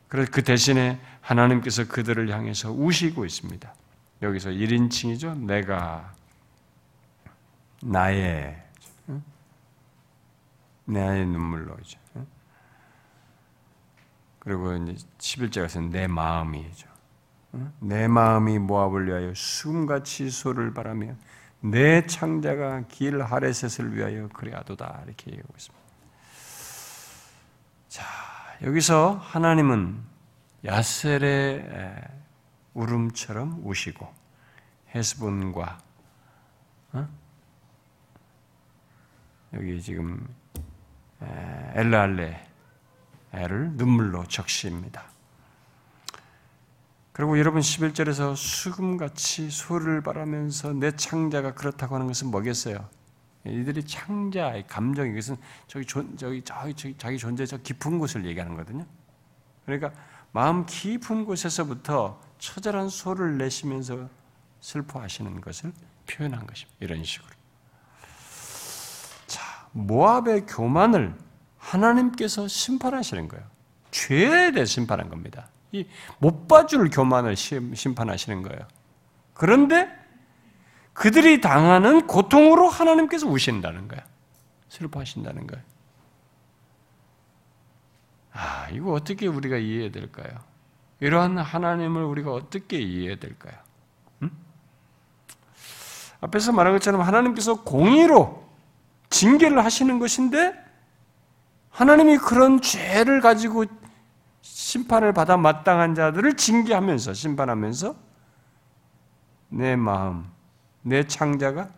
[0.07, 3.73] 그래서 그 대신에 하나님께서 그들을 향해서 우시고 있습니다.
[4.21, 5.35] 여기서 1인칭이죠.
[5.39, 6.13] 내가
[7.81, 8.63] 나의
[10.85, 11.99] 나의 눈물로죠.
[14.45, 16.87] 그리고 이제 11절에서 내 마음이죠.
[17.79, 21.15] 내 마음이 모압을 위하여 숨같이 소를 바라며
[21.61, 25.85] 내 창자가 길 하레셋을 위하여 그래하도다 이렇게 얘기하고 있습니다.
[27.87, 28.05] 자
[28.61, 29.99] 여기서 하나님은
[30.63, 32.03] 야셀의
[32.75, 34.13] 울음처럼 우시고
[34.93, 35.77] 헤스본과
[36.93, 37.07] 어?
[39.53, 40.27] 여기 지금
[41.73, 42.54] 엘라알레
[43.43, 45.03] 를 눈물로 적시입니다.
[47.11, 52.89] 그리고 여러분 11절에서 수금같이 소를 바라면서 내 창자가 그렇다고 하는 것은 뭐겠어요?
[53.45, 58.25] 이들이 창자의 감정 이 것은 저기 존, 저기 저기, 저기 자기 존재 저 깊은 곳을
[58.25, 58.85] 얘기하는 거거든요.
[59.65, 59.91] 그러니까
[60.31, 64.09] 마음 깊은 곳에서부터 처절한 소를 내시면서
[64.61, 65.71] 슬퍼하시는 것을
[66.09, 66.77] 표현한 것입니다.
[66.79, 67.29] 이런 식으로.
[69.27, 71.15] 자, 모압의 교만을
[71.65, 73.43] 하나님께서 심판하시는 거예요.
[73.91, 75.49] 죄에 대해 심판한 겁니다.
[76.19, 78.67] 못 봐줄 교만을 심판하시는 거예요.
[79.33, 79.89] 그런데
[80.93, 84.03] 그들이 당하는 고통으로 하나님께서 우신다는 거예요.
[84.69, 85.63] 슬퍼하신다는 거예요.
[88.31, 90.39] 아, 이거 어떻게 우리가 이해해야 될까요?
[90.99, 93.55] 이러한 하나님을 우리가 어떻게 이해해야 될까요?
[94.21, 94.31] 음?
[96.21, 98.45] 앞에서 말한 것처럼 하나님께서 공의로
[99.09, 100.64] 징계를 하시는 것인데
[101.75, 103.65] 하나님이 그런 죄를 가지고
[104.41, 107.97] 심판을 받아 마땅한 자들을 징계하면서 심판하면서
[109.49, 110.31] 내 마음,
[110.83, 111.69] 내 창자가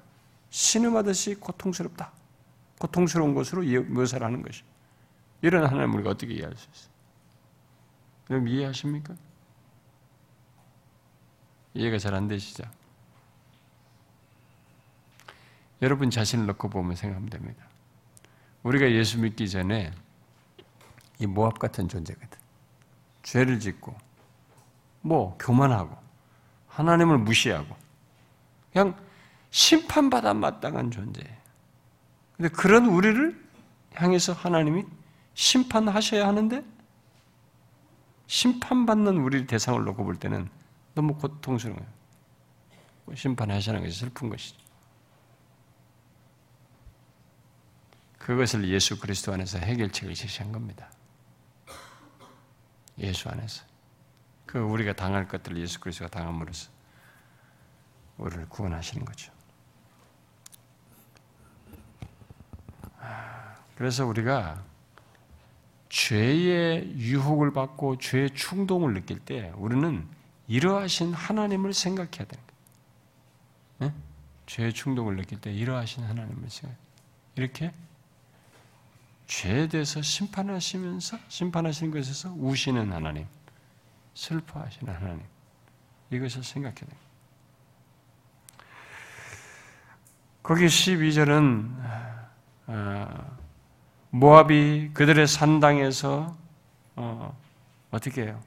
[0.51, 2.11] 신음하듯이 고통스럽다.
[2.77, 4.63] 고통스러운 것으로 묘사를 하는 것이.
[5.41, 6.91] 이런 하나님 우리가 어떻게 이해할 수 있어요?
[8.29, 9.15] 여러분 이해하십니까?
[11.73, 12.63] 이해가 잘 안 되시죠?
[15.81, 17.66] 여러분 자신을 놓고 보면 생각하면 됩니다.
[18.63, 19.91] 우리가 예수 믿기 전에
[21.19, 22.37] 이 모압 같은 존재거든.
[23.23, 23.95] 죄를 짓고,
[25.01, 25.95] 뭐, 교만하고,
[26.67, 27.75] 하나님을 무시하고,
[28.71, 28.95] 그냥
[29.49, 31.37] 심판받아 마땅한 존재예요.
[32.35, 33.47] 근데 그런 우리를
[33.95, 34.85] 향해서 하나님이
[35.33, 36.63] 심판하셔야 하는데,
[38.27, 40.49] 심판받는 우리 대상을 놓고 볼 때는
[40.93, 41.85] 너무 고통스러워요.
[43.15, 44.66] 심판하시는 것이 슬픈 것이죠.
[48.27, 50.91] 그것을 예수 그리스도 안에서 해결책을 제시한 겁니다.
[52.97, 53.63] 예수 안에서.
[54.45, 56.69] 그 우리가 당할 것들을 예수 그리스도가 당함으로써
[58.17, 59.31] 우리를 구원하시는 거죠.
[63.77, 64.61] 그래서 우리가
[65.87, 70.05] 죄의 유혹을 받고 죄의 충동을 느낄 때 우리는
[70.49, 72.43] 이러하신 하나님을 생각해야 되는
[73.77, 73.93] 거예요.
[73.93, 73.93] 네?
[74.47, 76.75] 죄의 충동을 느낄 때 이러하신 하나님을 생각.
[77.35, 77.71] 이렇게
[79.27, 83.27] 죄에 대해서 심판하시면서 심판하시는 것에서 우시는 하나님,
[84.13, 85.21] 슬퍼하시는 하나님
[86.09, 86.97] 이것을 생각해야 됩니다.
[90.41, 91.69] 거기 12절은
[92.67, 93.37] 어,
[94.11, 96.37] 모압이 그들의 산당에서
[96.95, 97.37] 어,
[97.91, 98.41] 어떻게 해요?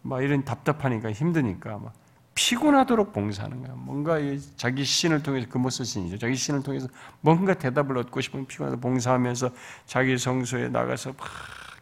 [0.00, 1.92] 막 이런 답답하니까 힘드니까 막
[2.36, 3.74] 피곤하도록 봉사하는 거야.
[3.74, 4.18] 뭔가
[4.56, 6.18] 자기 신을 통해서 그모스 신이죠.
[6.18, 6.86] 자기 신을 통해서
[7.22, 9.50] 뭔가 대답을 얻고 싶은 피곤하다 봉사하면서
[9.86, 11.26] 자기 성소에 나가서 막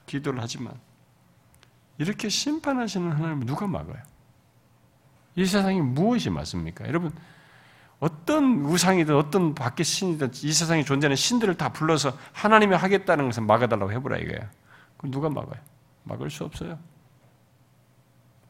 [0.07, 0.73] 기도를 하지만
[1.99, 4.01] 이렇게 심판하시는 하나님을 누가 막아요?
[5.35, 6.87] 이 세상이 무엇이 맞습니까?
[6.87, 7.13] 여러분
[7.99, 13.91] 어떤 우상이든 어떤 밖의 신이든 이 세상에 존재하는 신들을 다 불러서 하나님이 하겠다는 것을 막아달라고
[13.91, 14.49] 해보라 이거예요.
[14.99, 15.61] 그럼 누가 막아요?
[16.05, 16.79] 막을 수 없어요.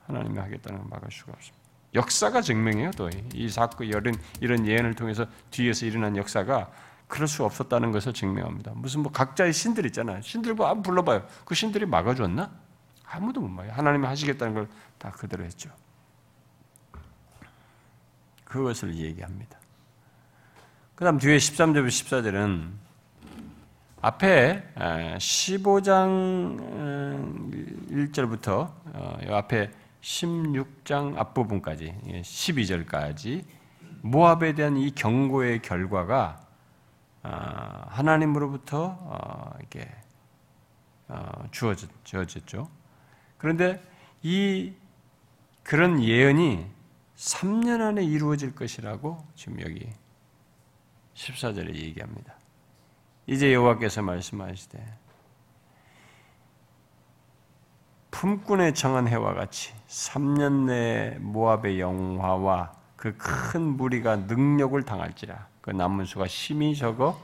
[0.06, 1.63] 하나님이 하겠다는 걸 막을 수가 없습니다.
[1.94, 2.90] 역사가 증명해요.
[2.92, 6.70] 또이 사건 이런 이런 예언을 통해서 뒤에서 일어난 역사가
[7.06, 8.72] 그럴 수 없었다는 것을 증명합니다.
[8.74, 10.20] 무슨 뭐 각자의 신들 있잖아요.
[10.22, 11.26] 신들 뭐 한번 불러봐요.
[11.44, 12.50] 그 신들이 막아줬나?
[13.06, 13.72] 아무도 못 막아요.
[13.72, 14.68] 하나님이 하시겠다는 걸
[15.04, 15.70] 다 그대로 했죠.
[18.46, 19.58] 그것을 얘기합니다.
[20.94, 22.70] 그 다음 뒤에 13절부터 14절은
[24.00, 24.72] 앞에
[25.18, 26.56] 15장
[27.90, 28.48] 1절부터
[28.94, 29.70] 어, 앞에
[30.04, 33.44] 16장 앞부분까지 12절까지 예,
[34.02, 36.46] 모압에 대한 이 경고의 결과가
[37.22, 39.90] 아, 하나님으로부터 어, 이게
[41.08, 42.68] 어, 주어졌죠.
[43.38, 43.82] 그런데
[44.22, 44.74] 이
[45.62, 46.66] 그런 예언이
[47.16, 49.88] 3년 안에 이루어질 것이라고 지금 여기
[51.14, 52.34] 14절에 얘기합니다.
[53.26, 55.03] 이제 여호와께서 말씀하시되
[58.14, 66.04] 품꾼의 정한 해와 같이 3년 내에 모압의 영화와 그 큰 무리가 능력을 당할지라 그 남은
[66.04, 67.20] 수가 심히 적어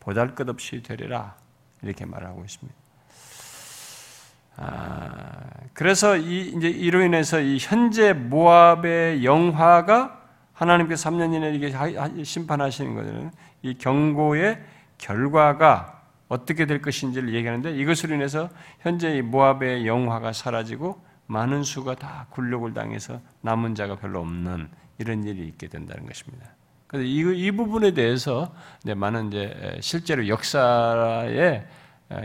[0.00, 1.36] 보잘것없이 되리라
[1.82, 2.80] 이렇게 말하고 있습니다.
[4.56, 5.40] 아,
[5.72, 10.20] 그래서 이 이제 이로 인해서 이 현재 모압의 영화가
[10.54, 13.30] 하나님께 3년 이내 이게 심판하시는 것은
[13.62, 14.62] 이 경고의
[14.98, 15.99] 결과가
[16.30, 18.48] 어떻게 될 것인지를 얘기하는데 이것으로 인해서
[18.80, 24.68] 현재 모압의 영화가 사라지고 많은 수가 다 굴욕을 당해서 남은 자가 별로 없는
[24.98, 26.46] 이런 일이 있게 된다는 것입니다.
[26.86, 31.66] 그래서 이, 이 부분에 대해서 이제 많은 이제 실제로 역사의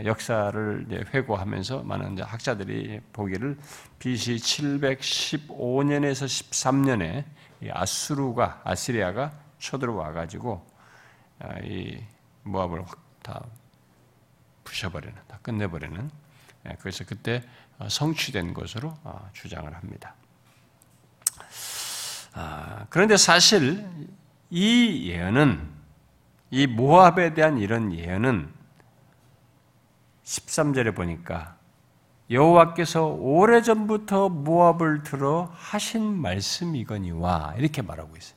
[0.04, 3.58] 역사를 이제 회고하면서 많은 이제 학자들이 보기를
[3.98, 7.24] BC 715년에서 13년에
[7.70, 10.64] 아수르가 아시리아가 쳐들어와 가지고
[11.40, 11.98] 아, 이
[12.44, 13.44] 모압을 확다
[14.66, 16.10] 부셔버리는, 다 끝내버리는.
[16.66, 17.42] 예, 그래서 그때
[17.78, 20.14] 어, 성취된 것으로 어, 주장을 합니다.
[22.34, 23.88] 아, 그런데 사실
[24.50, 25.74] 이 예언은
[26.50, 28.52] 이 모압에 대한 이런 예언은
[30.24, 31.56] 13절에 보니까
[32.30, 38.36] 여호와께서 오래전부터 모압을 들어 하신 말씀이거니와 이렇게 말하고 있어요.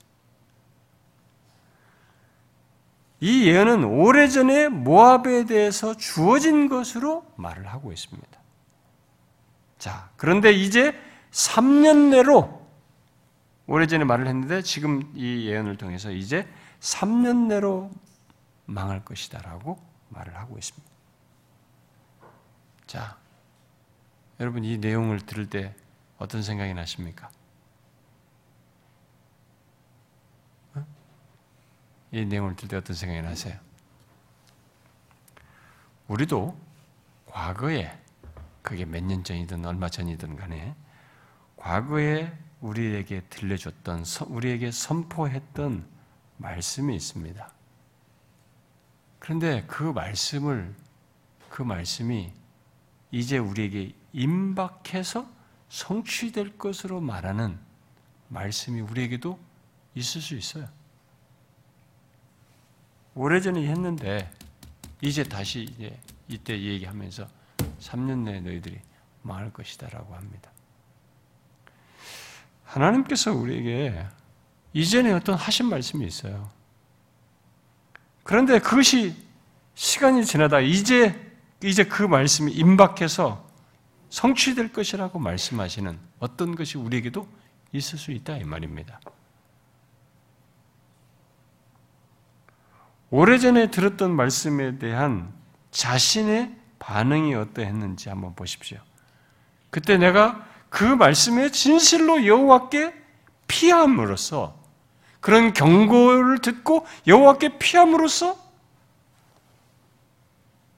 [3.22, 8.40] 이 예언은 오래전에 모압에 대해서 주어진 것으로 말을 하고 있습니다.
[9.78, 10.98] 자, 그런데 이제
[11.32, 12.68] 3년 내로
[13.68, 16.48] 오래전에 말을 했는데 지금 이 예언을 통해서 이제
[16.80, 17.92] 3년 내로
[18.66, 19.78] 망할 것이다라고
[20.10, 20.90] 말을 하고 있습니다.
[22.88, 23.18] 자,
[24.40, 25.76] 여러분 이 내용을 들을 때
[26.18, 27.30] 어떤 생각이 나십니까?
[32.12, 33.58] 이 내용을 들 때 어떤 생각이 나세요?
[36.08, 36.58] 우리도
[37.28, 37.98] 과거에
[38.62, 40.76] 그게 몇 년 전이든 얼마 전이든 간에
[41.56, 42.32] 과거에
[42.62, 45.88] 우리에게 들려줬던 우리에게 선포했던
[46.38, 47.52] 말씀이 있습니다.
[49.20, 50.74] 그런데 그 말씀을
[51.50, 52.32] 그 말씀이
[53.12, 55.30] 이제 우리에게 임박해서
[55.70, 57.60] 성취될 것으로 말하는
[58.30, 59.40] 말씀이 우리에게도
[59.96, 60.68] 있을 수 있어요.
[63.16, 64.32] 오래전에 했는데
[65.02, 65.98] 이제 다시 이제
[66.28, 67.28] 이때 얘기하면서
[67.80, 68.80] 3년 내에 너희들이
[69.22, 70.52] 망할 것이다라고 합니다.
[72.64, 74.06] 하나님께서 우리에게
[74.74, 76.50] 이전에 어떤 하신 말씀이 있어요.
[78.24, 79.16] 그런데 그것이
[79.74, 81.28] 시간이 지나다 이제
[81.64, 83.48] 이제 그 말씀이 임박해서
[84.10, 87.28] 성취될 것이라고 말씀하시는 어떤 것이 우리에게도
[87.72, 89.00] 있을 수 있다 이 말입니다.
[93.12, 95.34] 오래전에 들었던 말씀에 대한
[95.72, 98.80] 자신의 반응이 어떠했는지 한번 보십시오.
[99.70, 102.94] 그때 내가 그 말씀에 진실로 여호와께
[103.48, 104.58] 피함으로써
[105.20, 108.38] 그런 경고를 듣고 여호와께 피함으로써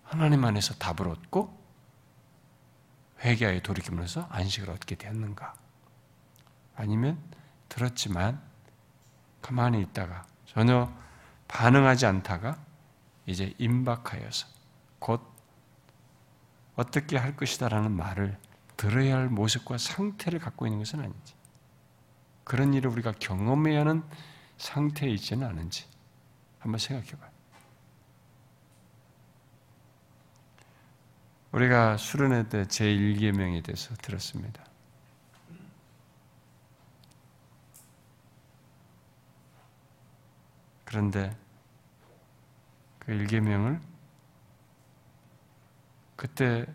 [0.03, 1.61] 하나님 안에서 답을 얻고
[3.23, 5.53] 회개하여 돌이킴으로써 안식을 얻게 되었는가?
[6.75, 7.19] 아니면
[7.69, 8.41] 들었지만
[9.41, 10.91] 가만히 있다가 전혀
[11.52, 12.58] 반응하지 않다가
[13.26, 14.47] 이제 임박하여서
[14.99, 15.22] 곧
[16.76, 18.38] 어떻게 할 것이다라는 말을
[18.78, 21.36] 들어야 할 모습과 상태를 갖고 있는 것은 아닌지,
[22.45, 24.04] 그런 일을 우리가 경험해야 하는
[24.58, 25.86] 상태에 있지는 않은지
[26.60, 27.30] 한번 생각해 봐요.
[31.52, 34.64] 우리가 수련회 때 제1계명에 대해서 들었습니다.
[40.92, 41.34] 그런데
[43.00, 43.80] 그 1계명을
[46.18, 46.66] 그때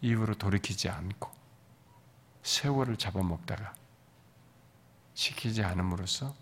[0.00, 1.30] 이후로 돌이키지 않고
[2.42, 3.74] 세월을 잡아먹다가
[5.12, 6.34] 지키지 않음으로써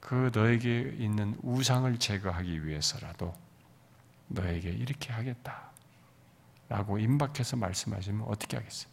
[0.00, 3.32] 그 너에게 있는 우상을 제거하기 위해서라도
[4.26, 5.70] 너에게 이렇게 하겠다.
[6.68, 8.92] 라고 임박해서 말씀하시면 어떻게 하겠어요?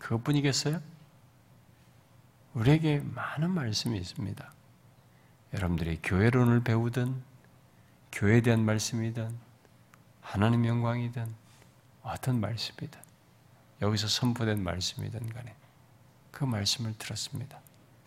[0.00, 0.82] 그것뿐이겠어요?
[2.54, 4.55] 우리에게 많은 말씀이 있습니다.
[5.52, 7.22] 여러분들이 교회론을 배우든,
[8.12, 9.36] 교회에 대한 말씀이든,
[10.20, 11.34] 하나님 영광이든,
[12.02, 13.00] 어떤 말씀이든,
[13.82, 15.54] 여기서 선포된 말씀이든 간에
[16.30, 17.60] 그 말씀을 들었습니다.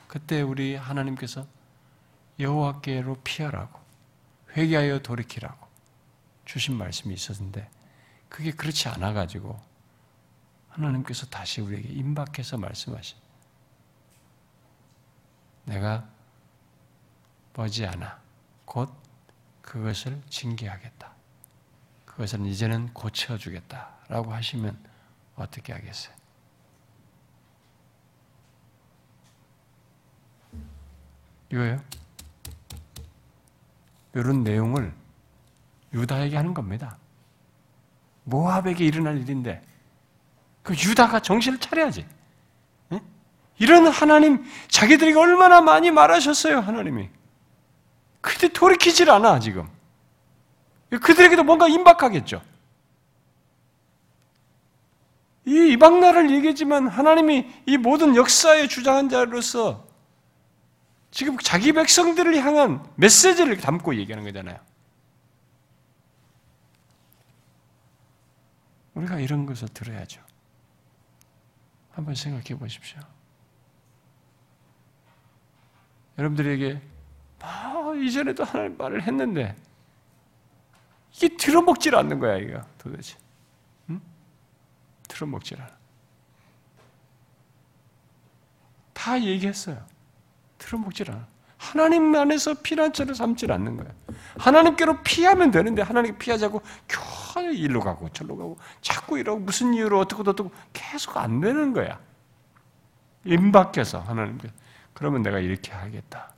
[0.07, 1.45] 그때 우리 하나님께서
[2.39, 3.79] 여호와께로 피하라고
[4.55, 5.67] 회개하여 돌이키라고
[6.45, 7.69] 주신 말씀이 있었는데
[8.27, 9.59] 그게 그렇지 않아 가지고
[10.69, 13.17] 하나님께서 다시 우리에게 임박해서 말씀하신
[15.65, 16.09] 내가
[17.59, 18.17] 머지않아
[18.63, 18.89] 곧
[19.61, 21.11] 그것을 징계하겠다.
[22.05, 24.77] 그것은 이제는 고쳐주겠다라고 하시면
[25.35, 26.15] 어떻게 하겠어요?
[31.51, 31.83] 이거예요.
[34.13, 34.93] 이런 내용을
[35.93, 36.97] 유다에게 하는 겁니다.
[38.23, 39.65] 모압에게 일어날 일인데
[40.63, 42.07] 그 유다가 정신을 차려야지.
[42.87, 43.01] 네?
[43.57, 47.18] 이런 하나님 자기들에게 얼마나 많이 말하셨어요 하나님이.
[48.21, 49.67] 그때 돌이키질 않아 지금.
[50.89, 52.41] 그들에게도 뭔가 임박하겠죠.
[55.45, 59.87] 이 이방 나라를 얘기했지만 하나님이 이 모든 역사의 주장한 자로서
[61.11, 64.59] 지금 자기 백성들을 향한 메시지를 담고 얘기하는 거잖아요.
[68.93, 70.21] 우리가 이런 것을 들어야죠.
[71.91, 72.99] 한번 생각해 보십시오.
[76.17, 76.81] 여러분들에게
[77.41, 79.55] 아, 이전에도 하나님 말을 했는데
[81.13, 83.17] 이게 들어먹질 않는 거야, 이거 도대체.
[83.89, 84.01] 응?
[85.07, 85.71] 들어먹질 않아.
[88.93, 89.83] 다 얘기했어요.
[90.57, 91.27] 들어먹질 않아.
[91.57, 93.89] 하나님 안에서 피난처를 삼질 않는 거야.
[94.37, 100.23] 하나님께로 피하면 되는데 하나님 피하자고 겨우 일로 가고 절로 가고 자꾸 이러고 무슨 이유로 어떻고
[100.29, 101.99] 어떻고 계속 안 되는 거야.
[103.25, 104.49] 임박해서 하나님께
[104.93, 106.33] 그러면 내가 이렇게 하겠다.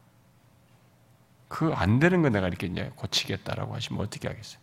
[1.52, 4.62] 그 안 되는 거 내가 이렇게 이제 고치겠다라고 하시면 어떻게 하겠어요?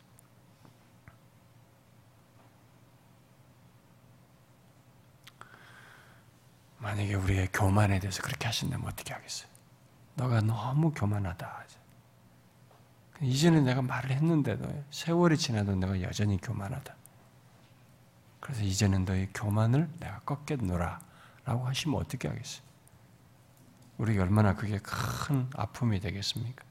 [6.78, 9.48] 만약에 우리의 교만에 대해서 그렇게 하신다면 어떻게 하겠어요?
[10.14, 11.64] 너가 너무 교만하다.
[13.20, 16.94] 이전에 내가 말을 했는데도 세월이 지나도 내가 여전히 교만하다.
[18.40, 21.00] 그래서 이제는 너의 교만을 내가 꺾겠노라
[21.44, 22.62] 라고 하시면 어떻게 하겠어요?
[23.98, 26.67] 우리가 얼마나 그게 큰 아픔이 되겠습니까?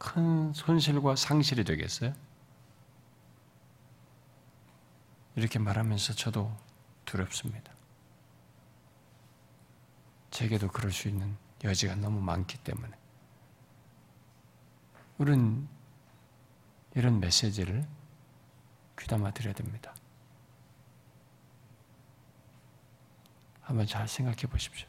[0.00, 2.14] 큰 손실과 상실이 되겠어요?
[5.36, 6.50] 이렇게 말하면서 저도
[7.04, 7.70] 두렵습니다.
[10.30, 12.96] 제게도 그럴 수 있는 여지가 너무 많기 때문에.
[15.18, 15.68] 우리는
[16.94, 17.86] 이런 메시지를
[18.98, 19.94] 귀담아 드려야 됩니다.
[23.60, 24.88] 한번 잘 생각해 보십시오.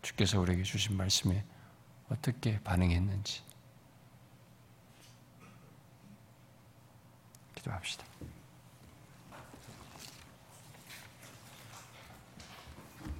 [0.00, 1.44] 주께서 우리에게 주신 말씀에
[2.08, 3.51] 어떻게 반응했는지.
[7.62, 8.04] 기도합시다.